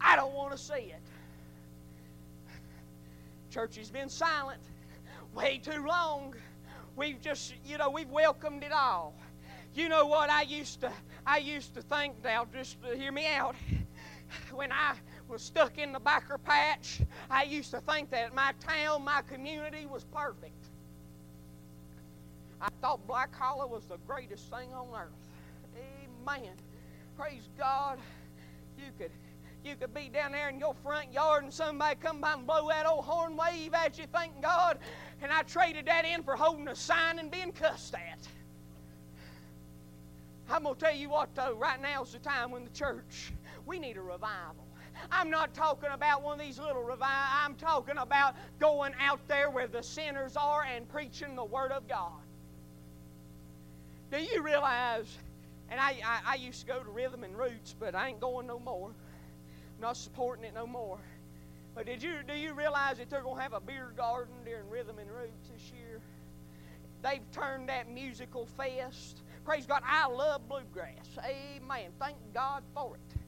I 0.00 0.16
don't 0.16 0.34
want 0.34 0.52
to 0.52 0.58
see 0.58 0.74
it. 0.74 1.00
Church 3.50 3.76
has 3.76 3.90
been 3.90 4.08
silent 4.08 4.60
way 5.34 5.58
too 5.62 5.84
long. 5.86 6.34
We've 6.96 7.20
just, 7.20 7.54
you 7.64 7.78
know, 7.78 7.90
we've 7.90 8.10
welcomed 8.10 8.62
it 8.62 8.72
all. 8.72 9.14
You 9.74 9.88
know 9.88 10.06
what 10.06 10.30
I 10.30 10.42
used 10.42 10.80
to 10.82 10.92
I 11.26 11.38
used 11.38 11.74
to 11.74 11.82
think 11.82 12.14
now 12.22 12.46
just 12.52 12.76
hear 12.96 13.10
me 13.10 13.26
out 13.26 13.56
when 14.52 14.70
I 14.70 14.94
was 15.28 15.42
stuck 15.42 15.78
in 15.78 15.92
the 15.92 16.00
backer 16.00 16.38
patch, 16.38 17.00
I 17.30 17.44
used 17.44 17.70
to 17.72 17.80
think 17.80 18.10
that 18.10 18.34
my 18.34 18.52
town, 18.60 19.04
my 19.04 19.22
community 19.22 19.86
was 19.86 20.04
perfect. 20.04 20.66
I 22.60 22.68
thought 22.80 23.06
Black 23.06 23.34
Hollow 23.34 23.66
was 23.66 23.84
the 23.86 23.98
greatest 24.06 24.50
thing 24.50 24.72
on 24.72 24.86
earth. 24.94 25.10
Amen. 26.26 26.52
Praise 27.18 27.48
God. 27.58 27.98
You 28.78 28.84
could 28.98 29.10
you 29.64 29.76
could 29.76 29.94
be 29.94 30.10
down 30.12 30.32
there 30.32 30.50
in 30.50 30.58
your 30.58 30.74
front 30.82 31.10
yard 31.12 31.42
and 31.42 31.52
somebody 31.52 31.96
come 32.00 32.20
by 32.20 32.34
and 32.34 32.46
blow 32.46 32.68
that 32.68 32.86
old 32.86 33.06
horn 33.06 33.34
wave 33.34 33.72
at 33.72 33.98
you, 33.98 34.04
thank 34.12 34.40
God. 34.42 34.78
And 35.22 35.32
I 35.32 35.42
traded 35.42 35.86
that 35.86 36.04
in 36.04 36.22
for 36.22 36.36
holding 36.36 36.68
a 36.68 36.76
sign 36.76 37.18
and 37.18 37.30
being 37.30 37.50
cussed 37.50 37.94
at. 37.94 38.28
I'm 40.50 40.62
going 40.64 40.74
to 40.74 40.80
tell 40.80 40.94
you 40.94 41.08
what, 41.08 41.34
though, 41.34 41.54
right 41.54 41.80
now 41.80 42.02
is 42.02 42.12
the 42.12 42.18
time 42.18 42.50
when 42.50 42.64
the 42.64 42.70
church, 42.70 43.32
we 43.66 43.78
need 43.78 43.96
a 43.96 44.02
revival. 44.02 44.64
I'm 45.10 45.30
not 45.30 45.54
talking 45.54 45.90
about 45.92 46.22
one 46.22 46.38
of 46.38 46.46
these 46.46 46.58
little 46.58 46.82
revivals. 46.82 47.30
I'm 47.44 47.54
talking 47.54 47.98
about 47.98 48.36
going 48.60 48.92
out 49.00 49.26
there 49.26 49.50
where 49.50 49.66
the 49.66 49.82
sinners 49.82 50.36
are 50.36 50.62
and 50.62 50.88
preaching 50.88 51.34
the 51.34 51.44
Word 51.44 51.72
of 51.72 51.88
God. 51.88 52.12
Do 54.10 54.18
you 54.18 54.42
realize, 54.42 55.06
and 55.70 55.80
I, 55.80 55.96
I, 56.04 56.20
I 56.26 56.34
used 56.36 56.60
to 56.60 56.66
go 56.66 56.80
to 56.80 56.90
Rhythm 56.90 57.24
and 57.24 57.36
Roots, 57.36 57.74
but 57.78 57.94
I 57.94 58.08
ain't 58.08 58.20
going 58.20 58.46
no 58.46 58.58
more. 58.58 58.88
I'm 58.88 59.80
not 59.80 59.96
supporting 59.96 60.44
it 60.44 60.54
no 60.54 60.66
more. 60.66 60.98
But 61.74 61.86
did 61.86 62.02
you 62.02 62.18
do 62.26 62.34
you 62.34 62.54
realize 62.54 62.98
that 62.98 63.10
they're 63.10 63.22
going 63.22 63.36
to 63.36 63.42
have 63.42 63.52
a 63.52 63.60
beer 63.60 63.90
garden 63.96 64.34
during 64.44 64.70
Rhythm 64.70 64.98
and 65.00 65.10
Roots 65.10 65.48
this 65.52 65.72
year? 65.76 66.00
They've 67.02 67.28
turned 67.32 67.68
that 67.68 67.90
musical 67.90 68.46
fest 68.56 69.18
Praise 69.44 69.66
God. 69.66 69.82
I 69.84 70.06
love 70.08 70.48
bluegrass. 70.48 71.06
Amen. 71.18 71.90
Thank 72.00 72.16
God 72.32 72.62
for 72.74 72.94
it. 72.94 73.18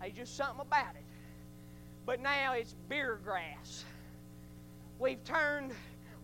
There's 0.00 0.14
just 0.14 0.36
something 0.36 0.60
about 0.60 0.94
it. 0.96 1.04
But 2.04 2.20
now 2.20 2.54
it's 2.54 2.74
beer 2.88 3.18
grass. 3.24 3.84
We've 4.98 5.22
turned 5.24 5.72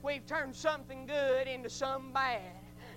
we've 0.03 0.27
turned 0.27 0.55
something 0.55 1.07
good 1.07 1.47
into 1.47 1.71
some 1.71 2.13
bad. 2.13 2.41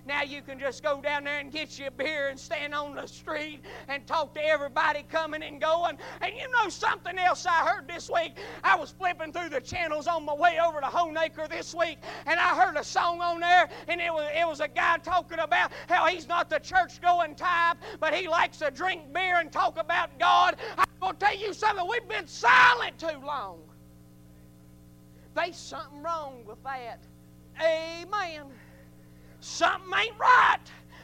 Now 0.06 0.22
you 0.22 0.42
can 0.42 0.60
just 0.60 0.84
go 0.84 1.02
down 1.02 1.24
there 1.24 1.40
and 1.40 1.50
get 1.50 1.80
you 1.80 1.88
a 1.88 1.92
beer 1.92 2.28
and 2.28 2.38
stand 2.38 2.76
on 2.76 2.96
the 2.96 3.08
street 3.08 3.62
and 3.88 4.06
talk 4.06 4.34
to 4.34 4.46
everybody 4.46 5.04
coming 5.10 5.44
and 5.44 5.62
going. 5.62 5.98
And 6.22 6.34
you 6.36 6.52
know 6.52 6.68
something 6.68 7.18
else 7.18 7.46
I 7.46 7.66
heard 7.66 7.88
this 7.88 8.10
week? 8.14 8.38
I 8.64 8.76
was 8.76 8.92
flipping 8.92 9.32
through 9.32 9.50
the 9.50 9.62
channels 9.62 10.08
on 10.08 10.26
my 10.26 10.34
way 10.34 10.60
over 10.60 10.82
to 10.82 10.88
Honaker 10.88 11.48
this 11.50 11.74
week, 11.74 12.00
and 12.26 12.38
I 12.38 12.56
heard 12.56 12.76
a 12.76 12.84
song 12.84 13.22
on 13.22 13.40
there, 13.40 13.70
and 13.88 14.02
it 14.02 14.14
was 14.14 14.30
it 14.34 14.46
was 14.46 14.60
a 14.60 14.68
guy 14.68 14.98
talking 14.98 15.40
about 15.40 15.72
how 15.88 16.06
he's 16.08 16.28
not 16.28 16.50
the 16.50 16.60
church 16.60 17.02
going 17.02 17.36
type, 17.36 17.78
but 18.00 18.14
he 18.14 18.28
likes 18.28 18.58
to 18.58 18.72
drink 18.72 19.14
beer 19.14 19.40
and 19.40 19.52
talk 19.52 19.80
about 19.80 20.18
God. 20.20 20.58
I'm 20.78 20.86
gonna 21.00 21.18
tell 21.18 21.38
you 21.38 21.54
something, 21.54 21.88
we've 21.90 22.08
been 22.10 22.28
silent 22.28 23.00
too 23.00 23.20
long. 23.26 23.60
There's 25.34 25.56
something 25.56 26.04
wrong 26.04 26.44
with 26.46 26.62
that. 26.64 27.00
Amen. 27.62 28.44
Something 29.44 29.92
ain't 30.00 30.18
right. 30.18 30.60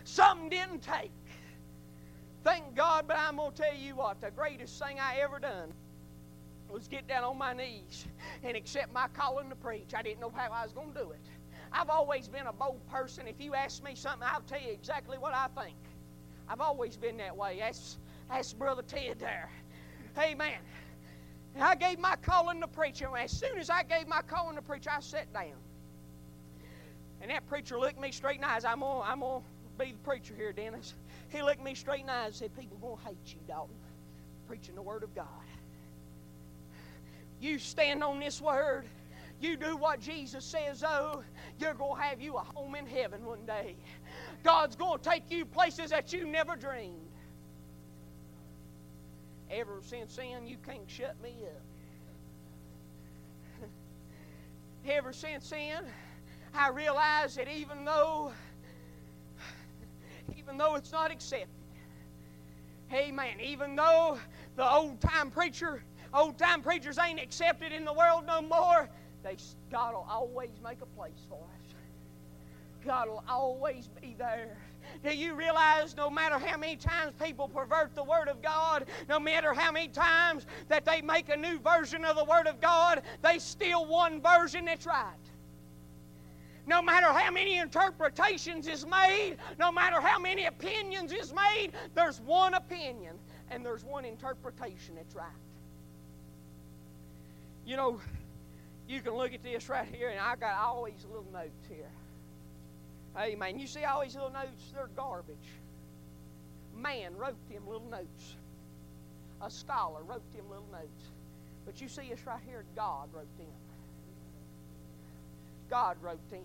Something 0.06 0.48
didn't 0.48 0.82
take. 0.82 1.12
Thank 2.42 2.74
God, 2.74 3.04
but 3.06 3.18
I'm 3.20 3.36
going 3.36 3.52
to 3.52 3.62
tell 3.62 3.76
you 3.76 3.98
what, 3.98 4.22
the 4.22 4.32
greatest 4.32 4.82
thing 4.82 4.98
I 4.98 5.18
ever 5.18 5.40
done 5.40 5.74
was 6.70 6.88
get 6.88 7.06
down 7.06 7.26
on 7.26 7.38
my 7.38 7.52
knees 7.52 8.06
and 8.42 8.56
accept 8.56 8.94
my 8.94 9.10
calling 9.10 9.50
to 9.50 9.58
preach. 9.58 9.94
I 9.94 10.02
didn't 10.02 10.22
know 10.22 10.32
how 10.34 10.50
I 10.54 10.64
was 10.64 10.72
going 10.72 10.94
to 10.94 11.00
do 11.02 11.12
it. 11.12 11.20
I've 11.74 11.90
always 11.90 12.30
been 12.30 12.48
a 12.48 12.54
bold 12.54 12.80
person. 12.90 13.28
If 13.28 13.42
you 13.42 13.56
ask 13.56 13.84
me 13.84 13.94
something, 13.94 14.26
I'll 14.26 14.42
tell 14.42 14.62
you 14.62 14.72
exactly 14.72 15.18
what 15.18 15.34
I 15.34 15.48
think. 15.62 15.76
I've 16.48 16.62
always 16.62 16.96
been 16.96 17.18
that 17.18 17.36
way. 17.36 17.60
Ask, 17.60 17.98
ask 18.32 18.58
Brother 18.58 18.84
Ted 18.84 19.20
there. 19.20 19.50
Amen. 20.18 20.60
I 21.60 21.76
gave 21.76 22.00
my 22.00 22.16
calling 22.16 22.62
to 22.62 22.68
preach. 22.68 23.02
And 23.02 23.14
as 23.18 23.32
soon 23.32 23.58
as 23.58 23.70
I 23.70 23.84
gave 23.84 24.08
my 24.08 24.22
calling 24.22 24.56
to 24.56 24.62
preach, 24.62 24.88
I 24.88 25.02
sat 25.02 25.32
down. 25.34 25.58
And 27.22 27.32
that 27.32 27.48
preacher 27.48 27.80
looked 27.80 28.00
me 28.00 28.12
straight 28.12 28.36
in 28.36 28.42
the 28.42 28.50
eyes. 28.50 28.66
I'm 28.66 28.80
going 28.80 29.02
I'm 29.06 29.20
to 29.20 29.42
be 29.78 29.92
the 29.92 29.98
preacher 30.00 30.34
here, 30.36 30.52
Dennis. 30.52 30.94
He 31.30 31.42
looked 31.42 31.64
me 31.64 31.76
straight 31.76 32.02
in 32.02 32.08
the 32.08 32.14
eyes 32.14 32.28
and 32.28 32.36
said, 32.36 32.58
People 32.58 32.78
are 32.78 32.82
going 32.82 32.98
to 32.98 33.04
hate 33.06 33.34
you, 33.34 33.40
Dalton, 33.48 33.76
preaching 34.48 34.76
the 34.76 34.82
Word 34.82 35.04
of 35.04 35.14
God. 35.16 35.26
You 37.42 37.60
stand 37.60 38.04
on 38.04 38.20
this 38.20 38.42
Word. 38.42 38.86
You 39.42 39.56
do 39.56 39.78
what 39.78 40.02
Jesus 40.02 40.44
says, 40.44 40.84
oh, 40.86 41.24
you're 41.60 41.74
going 41.74 41.96
to 41.96 42.02
have 42.02 42.20
you 42.20 42.36
a 42.36 42.42
home 42.42 42.76
in 42.76 42.86
heaven 42.86 43.26
one 43.26 43.46
day. 43.46 43.76
God's 44.44 44.76
going 44.76 45.00
to 45.00 45.10
take 45.10 45.32
you 45.32 45.46
places 45.46 45.92
that 45.92 46.12
you 46.12 46.28
never 46.28 46.58
dreamed. 46.58 46.96
Ever 49.50 49.80
since 49.82 50.16
then, 50.18 50.46
you 50.46 50.58
can't 50.66 50.90
shut 50.90 51.16
me 51.24 51.34
up. 53.62 53.70
Ever 54.90 55.14
since 55.14 55.50
then, 55.50 55.86
I 56.54 56.70
realize 56.70 57.36
that 57.36 57.48
even 57.48 57.86
though 57.86 58.34
even 60.38 60.58
though 60.58 60.76
it's 60.76 60.92
not 60.92 61.12
accepted, 61.12 61.50
amen, 62.94 63.40
even 63.42 63.76
though 63.76 64.18
the 64.56 64.72
old 64.72 65.00
time 65.00 65.30
preacher, 65.30 65.84
old 66.14 66.38
time 66.38 66.62
preachers 66.62 66.98
ain't 66.98 67.20
accepted 67.20 67.72
in 67.72 67.86
the 67.86 67.94
world 67.94 68.26
no 68.26 68.42
more, 68.42 68.90
they, 69.24 69.38
God 69.72 69.94
will 69.94 70.08
always 70.10 70.52
make 70.64 70.82
a 70.82 70.86
place 70.88 71.26
for 71.30 71.36
us. 71.36 71.76
God 72.86 73.10
will 73.10 73.24
always 73.28 73.90
be 74.02 74.16
there. 74.18 74.58
Do 75.04 75.16
you 75.16 75.36
realize 75.36 75.96
no 75.96 76.10
matter 76.10 76.40
how 76.40 76.58
many 76.58 76.76
times 76.76 77.14
people 77.22 77.48
pervert 77.48 77.94
the 77.94 78.04
Word 78.04 78.28
of 78.28 78.42
God, 78.42 78.86
no 79.08 79.20
matter 79.20 79.54
how 79.54 79.72
many 79.72 79.88
times 79.88 80.46
that 80.68 80.86
they 80.86 81.02
make 81.02 81.30
a 81.30 81.38
new 81.38 81.60
version 81.60 82.06
of 82.06 82.16
the 82.16 82.24
Word 82.24 82.48
of 82.48 82.60
God, 82.60 83.04
they 83.22 83.40
still 83.40 83.86
one 83.86 84.22
version 84.22 84.66
that's 84.66 84.86
right. 84.86 85.14
No 86.70 86.84
matter 86.84 87.08
how 87.08 87.32
many 87.32 87.58
interpretations 87.58 88.68
is 88.68 88.86
made, 88.86 89.38
no 89.58 89.72
matter 89.72 90.00
how 90.00 90.20
many 90.20 90.46
opinions 90.46 91.12
is 91.12 91.34
made, 91.34 91.72
there's 91.96 92.22
one 92.22 92.54
opinion 92.54 93.16
and 93.50 93.66
there's 93.66 93.84
one 93.84 94.06
interpretation 94.06 94.94
that's 94.94 95.16
right. 95.16 95.26
You 97.66 97.76
know, 97.76 98.00
you 98.88 99.02
can 99.02 99.16
look 99.16 99.34
at 99.34 99.42
this 99.42 99.68
right 99.68 99.88
here, 99.92 100.10
and 100.10 100.20
I 100.20 100.36
got 100.36 100.60
all 100.60 100.86
these 100.86 101.04
little 101.10 101.26
notes 101.34 101.68
here. 101.68 101.90
Hey, 103.18 103.34
man, 103.34 103.58
You 103.58 103.66
see 103.66 103.84
all 103.84 104.04
these 104.04 104.14
little 104.14 104.30
notes? 104.30 104.72
They're 104.72 104.90
garbage. 104.96 105.36
Man 106.78 107.18
wrote 107.18 107.50
them 107.52 107.64
little 107.68 107.90
notes. 107.90 108.36
A 109.42 109.50
scholar 109.50 110.04
wrote 110.04 110.22
them 110.36 110.46
little 110.52 110.70
notes. 110.72 111.10
But 111.66 111.82
you 111.82 111.88
see 111.88 112.10
this 112.12 112.28
right 112.28 112.42
here, 112.48 112.64
God 112.76 113.10
wrote 113.12 113.38
them. 113.40 113.48
God 115.72 115.98
wrote 116.04 116.30
them. 116.30 116.44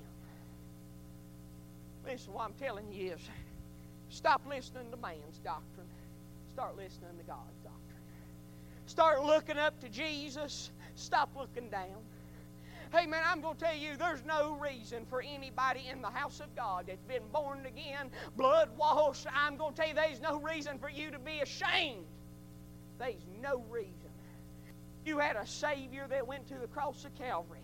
Listen, 2.07 2.33
what 2.33 2.45
I'm 2.45 2.55
telling 2.55 2.93
you 2.93 3.13
is 3.13 3.21
stop 4.11 4.43
listening 4.49 4.91
to 4.91 4.97
man's 4.97 5.39
doctrine. 5.43 5.87
Start 6.53 6.77
listening 6.77 7.17
to 7.19 7.25
God's 7.25 7.59
doctrine. 7.63 7.81
Start 8.87 9.25
looking 9.25 9.57
up 9.57 9.81
to 9.81 9.89
Jesus. 9.89 10.71
Stop 10.95 11.31
looking 11.37 11.71
down. 11.71 12.03
Hey, 12.93 13.07
man, 13.07 13.23
I'm 13.27 13.41
going 13.41 13.57
to 13.57 13.61
tell 13.61 13.75
you, 13.75 13.97
there's 13.97 14.25
no 14.25 14.57
reason 14.63 15.05
for 15.07 15.21
anybody 15.21 15.81
in 15.91 16.01
the 16.01 16.11
house 16.11 16.39
of 16.39 16.55
God 16.55 16.85
that's 16.87 17.03
been 17.03 17.27
born 17.33 17.67
again, 17.67 18.11
blood 18.37 18.69
washed. 18.79 19.27
I'm 19.35 19.57
going 19.57 19.75
to 19.75 19.81
tell 19.81 19.89
you, 19.89 19.95
there's 19.95 20.21
no 20.21 20.39
reason 20.39 20.79
for 20.79 20.89
you 20.89 21.11
to 21.11 21.19
be 21.19 21.41
ashamed. 21.41 22.05
There's 23.01 23.27
no 23.43 23.65
reason. 23.69 23.91
You 25.05 25.19
had 25.19 25.35
a 25.35 25.47
Savior 25.47 26.07
that 26.09 26.27
went 26.27 26.47
to 26.49 26.55
the 26.55 26.69
cross 26.69 27.05
of 27.05 27.13
Calvary 27.17 27.59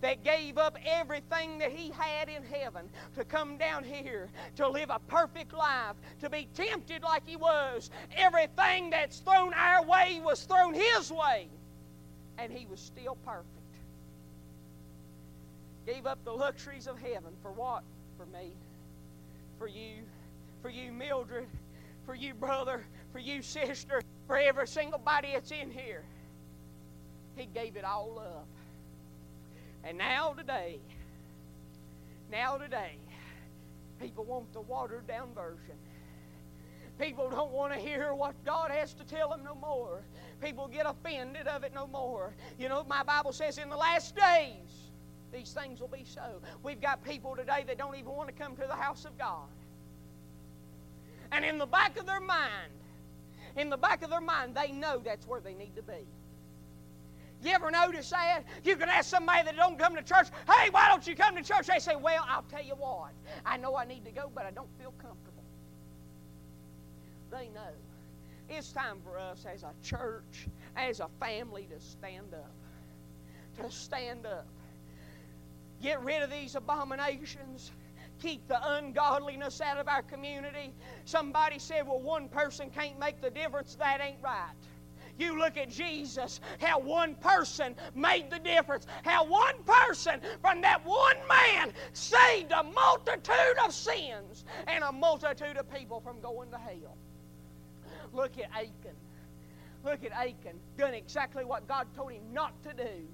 that 0.00 0.24
gave 0.24 0.58
up 0.58 0.76
everything 0.84 1.58
that 1.58 1.72
he 1.72 1.90
had 1.90 2.28
in 2.28 2.42
heaven 2.42 2.88
to 3.14 3.24
come 3.24 3.56
down 3.56 3.84
here 3.84 4.28
to 4.56 4.68
live 4.68 4.90
a 4.90 4.98
perfect 5.08 5.52
life, 5.52 5.96
to 6.20 6.30
be 6.30 6.48
tempted 6.54 7.02
like 7.02 7.22
he 7.26 7.36
was. 7.36 7.90
Everything 8.16 8.90
that's 8.90 9.18
thrown 9.18 9.52
our 9.54 9.84
way 9.84 10.20
was 10.24 10.42
thrown 10.44 10.74
his 10.74 11.10
way, 11.10 11.48
and 12.38 12.52
he 12.52 12.66
was 12.66 12.80
still 12.80 13.16
perfect. 13.26 13.46
Gave 15.86 16.06
up 16.06 16.18
the 16.24 16.32
luxuries 16.32 16.86
of 16.86 16.98
heaven 16.98 17.32
for 17.42 17.52
what? 17.52 17.82
For 18.16 18.26
me, 18.26 18.52
for 19.58 19.66
you, 19.66 19.94
for 20.62 20.68
you, 20.68 20.92
Mildred, 20.92 21.46
for 22.04 22.14
you, 22.14 22.34
brother, 22.34 22.84
for 23.12 23.18
you, 23.18 23.42
sister, 23.42 24.02
for 24.26 24.36
every 24.36 24.66
single 24.66 24.98
body 24.98 25.30
that's 25.32 25.50
in 25.50 25.70
here. 25.70 26.02
He 27.36 27.46
gave 27.54 27.76
it 27.76 27.84
all 27.84 28.18
up. 28.18 28.46
And 29.84 29.98
now 29.98 30.32
today, 30.32 30.78
now 32.30 32.56
today, 32.56 32.92
people 34.00 34.24
want 34.24 34.52
the 34.52 34.60
watered 34.60 35.06
down 35.06 35.28
version. 35.34 35.76
People 36.98 37.30
don't 37.30 37.50
want 37.50 37.72
to 37.72 37.78
hear 37.78 38.12
what 38.12 38.34
God 38.44 38.70
has 38.70 38.92
to 38.94 39.04
tell 39.04 39.30
them 39.30 39.42
no 39.42 39.54
more. 39.54 40.02
People 40.42 40.68
get 40.68 40.84
offended 40.86 41.46
of 41.46 41.64
it 41.64 41.72
no 41.74 41.86
more. 41.86 42.34
You 42.58 42.68
know, 42.68 42.84
my 42.88 43.02
Bible 43.02 43.32
says 43.32 43.56
in 43.56 43.70
the 43.70 43.76
last 43.76 44.14
days, 44.14 44.90
these 45.32 45.52
things 45.52 45.80
will 45.80 45.88
be 45.88 46.04
so. 46.04 46.40
We've 46.62 46.80
got 46.80 47.02
people 47.02 47.36
today 47.36 47.64
that 47.66 47.78
don't 47.78 47.96
even 47.96 48.12
want 48.12 48.28
to 48.28 48.34
come 48.34 48.54
to 48.56 48.66
the 48.66 48.74
house 48.74 49.04
of 49.06 49.16
God. 49.16 49.48
And 51.32 51.44
in 51.44 51.58
the 51.58 51.66
back 51.66 51.98
of 51.98 52.06
their 52.06 52.20
mind, 52.20 52.72
in 53.56 53.70
the 53.70 53.76
back 53.76 54.02
of 54.02 54.10
their 54.10 54.20
mind, 54.20 54.54
they 54.54 54.72
know 54.72 55.00
that's 55.02 55.26
where 55.26 55.40
they 55.40 55.54
need 55.54 55.74
to 55.76 55.82
be. 55.82 56.06
You 57.42 57.52
ever 57.52 57.70
notice 57.70 58.10
that? 58.10 58.42
You 58.64 58.76
can 58.76 58.88
ask 58.88 59.08
somebody 59.08 59.44
that 59.44 59.56
don't 59.56 59.78
come 59.78 59.94
to 59.96 60.02
church, 60.02 60.28
hey, 60.48 60.70
why 60.70 60.88
don't 60.88 61.06
you 61.06 61.14
come 61.16 61.36
to 61.36 61.42
church? 61.42 61.66
They 61.66 61.78
say, 61.78 61.96
well, 61.96 62.24
I'll 62.28 62.44
tell 62.50 62.62
you 62.62 62.74
what. 62.74 63.12
I 63.46 63.56
know 63.56 63.76
I 63.76 63.84
need 63.86 64.04
to 64.04 64.10
go, 64.10 64.30
but 64.34 64.44
I 64.44 64.50
don't 64.50 64.68
feel 64.78 64.92
comfortable. 64.98 65.42
They 67.30 67.48
know. 67.54 67.72
It's 68.48 68.72
time 68.72 68.98
for 69.04 69.18
us 69.18 69.46
as 69.52 69.62
a 69.62 69.72
church, 69.82 70.48
as 70.76 71.00
a 71.00 71.08
family, 71.20 71.68
to 71.72 71.80
stand 71.80 72.34
up. 72.34 72.52
To 73.62 73.70
stand 73.70 74.26
up. 74.26 74.46
Get 75.80 76.02
rid 76.02 76.22
of 76.22 76.30
these 76.30 76.56
abominations 76.56 77.70
keep 78.20 78.46
the 78.48 78.76
ungodliness 78.76 79.60
out 79.60 79.78
of 79.78 79.88
our 79.88 80.02
community. 80.02 80.72
Somebody 81.04 81.58
said, 81.58 81.86
well, 81.86 82.00
one 82.00 82.28
person 82.28 82.70
can't 82.70 82.98
make 82.98 83.20
the 83.20 83.30
difference. 83.30 83.74
That 83.76 84.00
ain't 84.00 84.22
right. 84.22 84.52
You 85.20 85.38
look 85.38 85.58
at 85.58 85.68
Jesus, 85.68 86.40
how 86.60 86.78
one 86.78 87.14
person 87.16 87.76
made 87.94 88.30
the 88.30 88.38
difference. 88.38 88.86
How 89.04 89.22
one 89.22 89.62
person 89.66 90.18
from 90.40 90.62
that 90.62 90.82
one 90.82 91.16
man 91.28 91.74
saved 91.92 92.52
a 92.52 92.62
multitude 92.62 93.58
of 93.62 93.74
sins 93.74 94.46
and 94.66 94.82
a 94.82 94.90
multitude 94.90 95.58
of 95.58 95.70
people 95.72 96.00
from 96.00 96.22
going 96.22 96.50
to 96.52 96.56
hell. 96.56 96.96
Look 98.14 98.38
at 98.38 98.50
Achan. 98.54 98.96
Look 99.84 100.04
at 100.04 100.12
Achan 100.12 100.58
doing 100.78 100.94
exactly 100.94 101.44
what 101.44 101.68
God 101.68 101.86
told 101.94 102.12
him 102.12 102.22
not 102.32 102.54
to 102.62 102.72
do. 102.72 103.06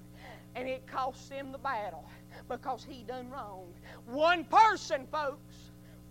And 0.55 0.69
it 0.69 0.87
cost 0.87 1.29
him 1.29 1.51
the 1.51 1.57
battle 1.57 2.05
because 2.47 2.85
he 2.89 3.03
done 3.03 3.29
wrong. 3.29 3.65
One 4.05 4.45
person, 4.45 5.07
folks 5.11 5.66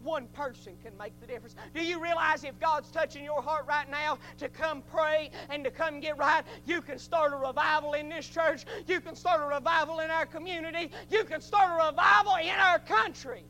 one 0.06 0.28
person 0.28 0.72
can 0.82 0.96
make 0.96 1.12
the 1.20 1.26
difference. 1.26 1.56
Do 1.74 1.84
you 1.84 2.00
realize 2.00 2.44
if 2.44 2.58
God's 2.60 2.90
touching 2.90 3.24
your 3.24 3.42
heart 3.42 3.66
right 3.66 3.90
now 3.90 4.18
to 4.38 4.48
come 4.48 4.82
pray 4.90 5.30
and 5.50 5.64
to 5.64 5.70
come 5.70 6.00
get 6.00 6.16
right, 6.16 6.44
you 6.64 6.80
can 6.80 6.98
start 6.98 7.32
a 7.32 7.36
revival 7.36 7.92
in 7.94 8.08
this 8.08 8.26
church. 8.26 8.64
You 8.86 9.00
can 9.00 9.16
start 9.16 9.42
a 9.42 9.54
revival 9.54 9.98
in 10.00 10.10
our 10.10 10.24
community. 10.24 10.90
You 11.10 11.24
can 11.24 11.40
start 11.40 11.70
a 11.72 11.86
revival 11.88 12.36
in 12.36 12.58
our 12.58 12.78
country. 12.78 13.42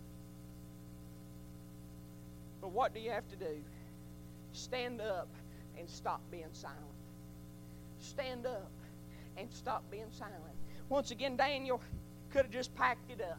But 2.61 2.73
what 2.73 2.95
do 2.95 3.01
you 3.01 3.11
have 3.11 3.29
to 3.29 3.37
do? 3.37 3.63
Stand 4.53 5.01
up 5.01 5.29
and 5.79 5.89
stop 5.89 6.23
being 6.31 6.49
silent. 6.53 6.81
Stand 8.01 8.47
up 8.47 8.71
and 9.37 9.47
stop 9.53 9.85
being 9.91 10.11
silent. 10.11 10.35
Once 10.89 11.11
again, 11.11 11.37
Daniel 11.37 11.81
could 12.33 12.47
have 12.47 12.51
just 12.51 12.75
packed 12.75 13.11
it 13.11 13.21
up. 13.21 13.39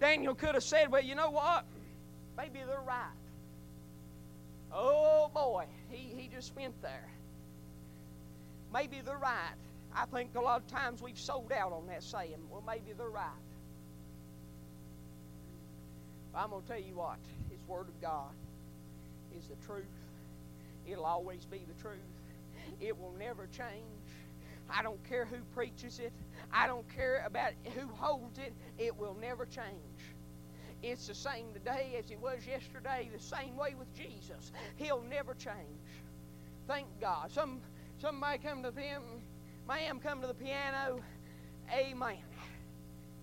Daniel 0.00 0.34
could 0.34 0.54
have 0.54 0.64
said, 0.64 0.90
Well, 0.90 1.02
you 1.02 1.14
know 1.14 1.30
what? 1.30 1.64
Maybe 2.36 2.60
they're 2.66 2.80
right. 2.86 3.12
Oh 4.72 5.30
boy, 5.34 5.64
he, 5.90 6.14
he 6.20 6.28
just 6.28 6.54
went 6.54 6.80
there. 6.82 7.08
Maybe 8.72 9.00
they're 9.04 9.16
right. 9.16 9.54
I 9.94 10.04
think 10.06 10.34
a 10.34 10.40
lot 10.40 10.60
of 10.60 10.66
times 10.66 11.02
we've 11.02 11.18
sold 11.18 11.52
out 11.52 11.72
on 11.72 11.86
that 11.88 12.02
saying. 12.02 12.36
Well, 12.50 12.62
maybe 12.66 12.92
they're 12.96 13.08
right. 13.08 13.28
But 16.32 16.40
I'm 16.40 16.50
going 16.50 16.62
to 16.62 16.68
tell 16.68 16.78
you 16.78 16.94
what, 16.94 17.18
His 17.50 17.58
Word 17.66 17.88
of 17.88 18.00
God 18.00 18.30
is 19.36 19.46
the 19.46 19.56
truth. 19.66 19.84
It'll 20.86 21.06
always 21.06 21.44
be 21.46 21.62
the 21.66 21.82
truth. 21.82 21.98
It 22.80 22.98
will 22.98 23.14
never 23.18 23.46
change. 23.46 23.84
I 24.70 24.82
don't 24.82 25.02
care 25.08 25.24
who 25.24 25.36
preaches 25.54 25.98
it. 25.98 26.12
I 26.52 26.66
don't 26.66 26.86
care 26.94 27.24
about 27.26 27.52
who 27.74 27.88
holds 27.96 28.38
it. 28.38 28.52
It 28.78 28.96
will 28.96 29.16
never 29.20 29.46
change. 29.46 29.87
It's 30.82 31.06
the 31.08 31.14
same 31.14 31.52
today 31.52 31.96
as 31.98 32.10
it 32.10 32.20
was 32.20 32.46
yesterday, 32.46 33.10
the 33.12 33.20
same 33.22 33.56
way 33.56 33.74
with 33.76 33.92
Jesus. 33.94 34.52
He'll 34.76 35.02
never 35.02 35.34
change. 35.34 35.56
Thank 36.68 36.86
God. 37.00 37.32
Some 37.32 37.60
somebody 38.00 38.38
come 38.38 38.62
to 38.62 38.70
them, 38.70 39.02
ma'am, 39.66 39.98
come 39.98 40.20
to 40.20 40.28
the 40.28 40.34
piano. 40.34 41.00
Amen. 41.72 42.18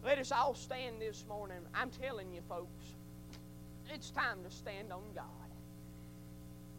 Let 0.03 0.19
us 0.19 0.31
all 0.31 0.53
stand 0.53 0.99
this 0.99 1.25
morning. 1.27 1.57
I'm 1.73 1.89
telling 1.89 2.33
you, 2.33 2.41
folks, 2.49 2.93
it's 3.91 4.11
time 4.11 4.43
to 4.43 4.51
stand 4.51 4.91
on 4.91 5.01
God. 5.15 5.25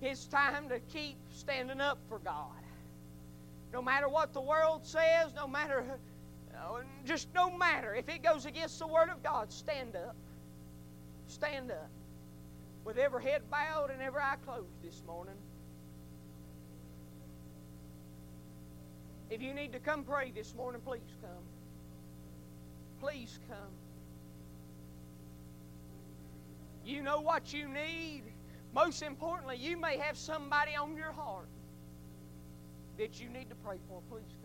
It's 0.03 0.27
time 0.27 0.69
to 0.69 0.79
keep 0.79 1.17
standing 1.33 1.81
up 1.81 1.99
for 2.09 2.19
God. 2.19 2.51
No 3.73 3.81
matter 3.81 4.09
what 4.09 4.33
the 4.33 4.41
world 4.41 4.85
says, 4.85 5.33
no 5.35 5.49
matter, 5.49 5.85
uh, 6.55 6.81
just 7.05 7.29
no 7.35 7.51
matter. 7.51 7.95
If 7.95 8.09
it 8.09 8.23
goes 8.23 8.45
against 8.47 8.79
the 8.79 8.87
Word 8.87 9.09
of 9.09 9.23
God, 9.23 9.51
stand 9.51 9.97
up. 9.97 10.15
Stand 11.29 11.71
up. 11.71 11.91
With 12.85 12.99
every 12.99 13.23
head 13.23 13.43
bowed 13.51 13.91
and 13.91 14.01
every 14.01 14.21
eye 14.21 14.37
closed 14.45 14.83
this 14.83 15.03
morning. 15.07 15.35
If 19.29 19.43
you 19.43 19.53
need 19.55 19.73
to 19.73 19.81
come 19.81 20.05
pray 20.05 20.31
this 20.35 20.55
morning, 20.55 20.81
please 20.85 21.01
come. 21.21 21.45
Please 23.01 23.41
come. 23.49 23.73
You 26.85 27.03
know 27.03 27.21
what 27.21 27.53
you 27.53 27.67
need. 27.67 28.23
Most 28.73 29.03
importantly, 29.03 29.57
you 29.57 29.77
may 29.77 29.97
have 29.97 30.17
somebody 30.17 30.77
on 30.77 30.97
your 30.97 31.11
heart 31.11 31.49
that 32.99 33.21
you 33.21 33.29
need 33.29 33.49
to 33.49 33.57
pray 33.57 33.79
for. 33.89 34.01
Please. 34.09 34.36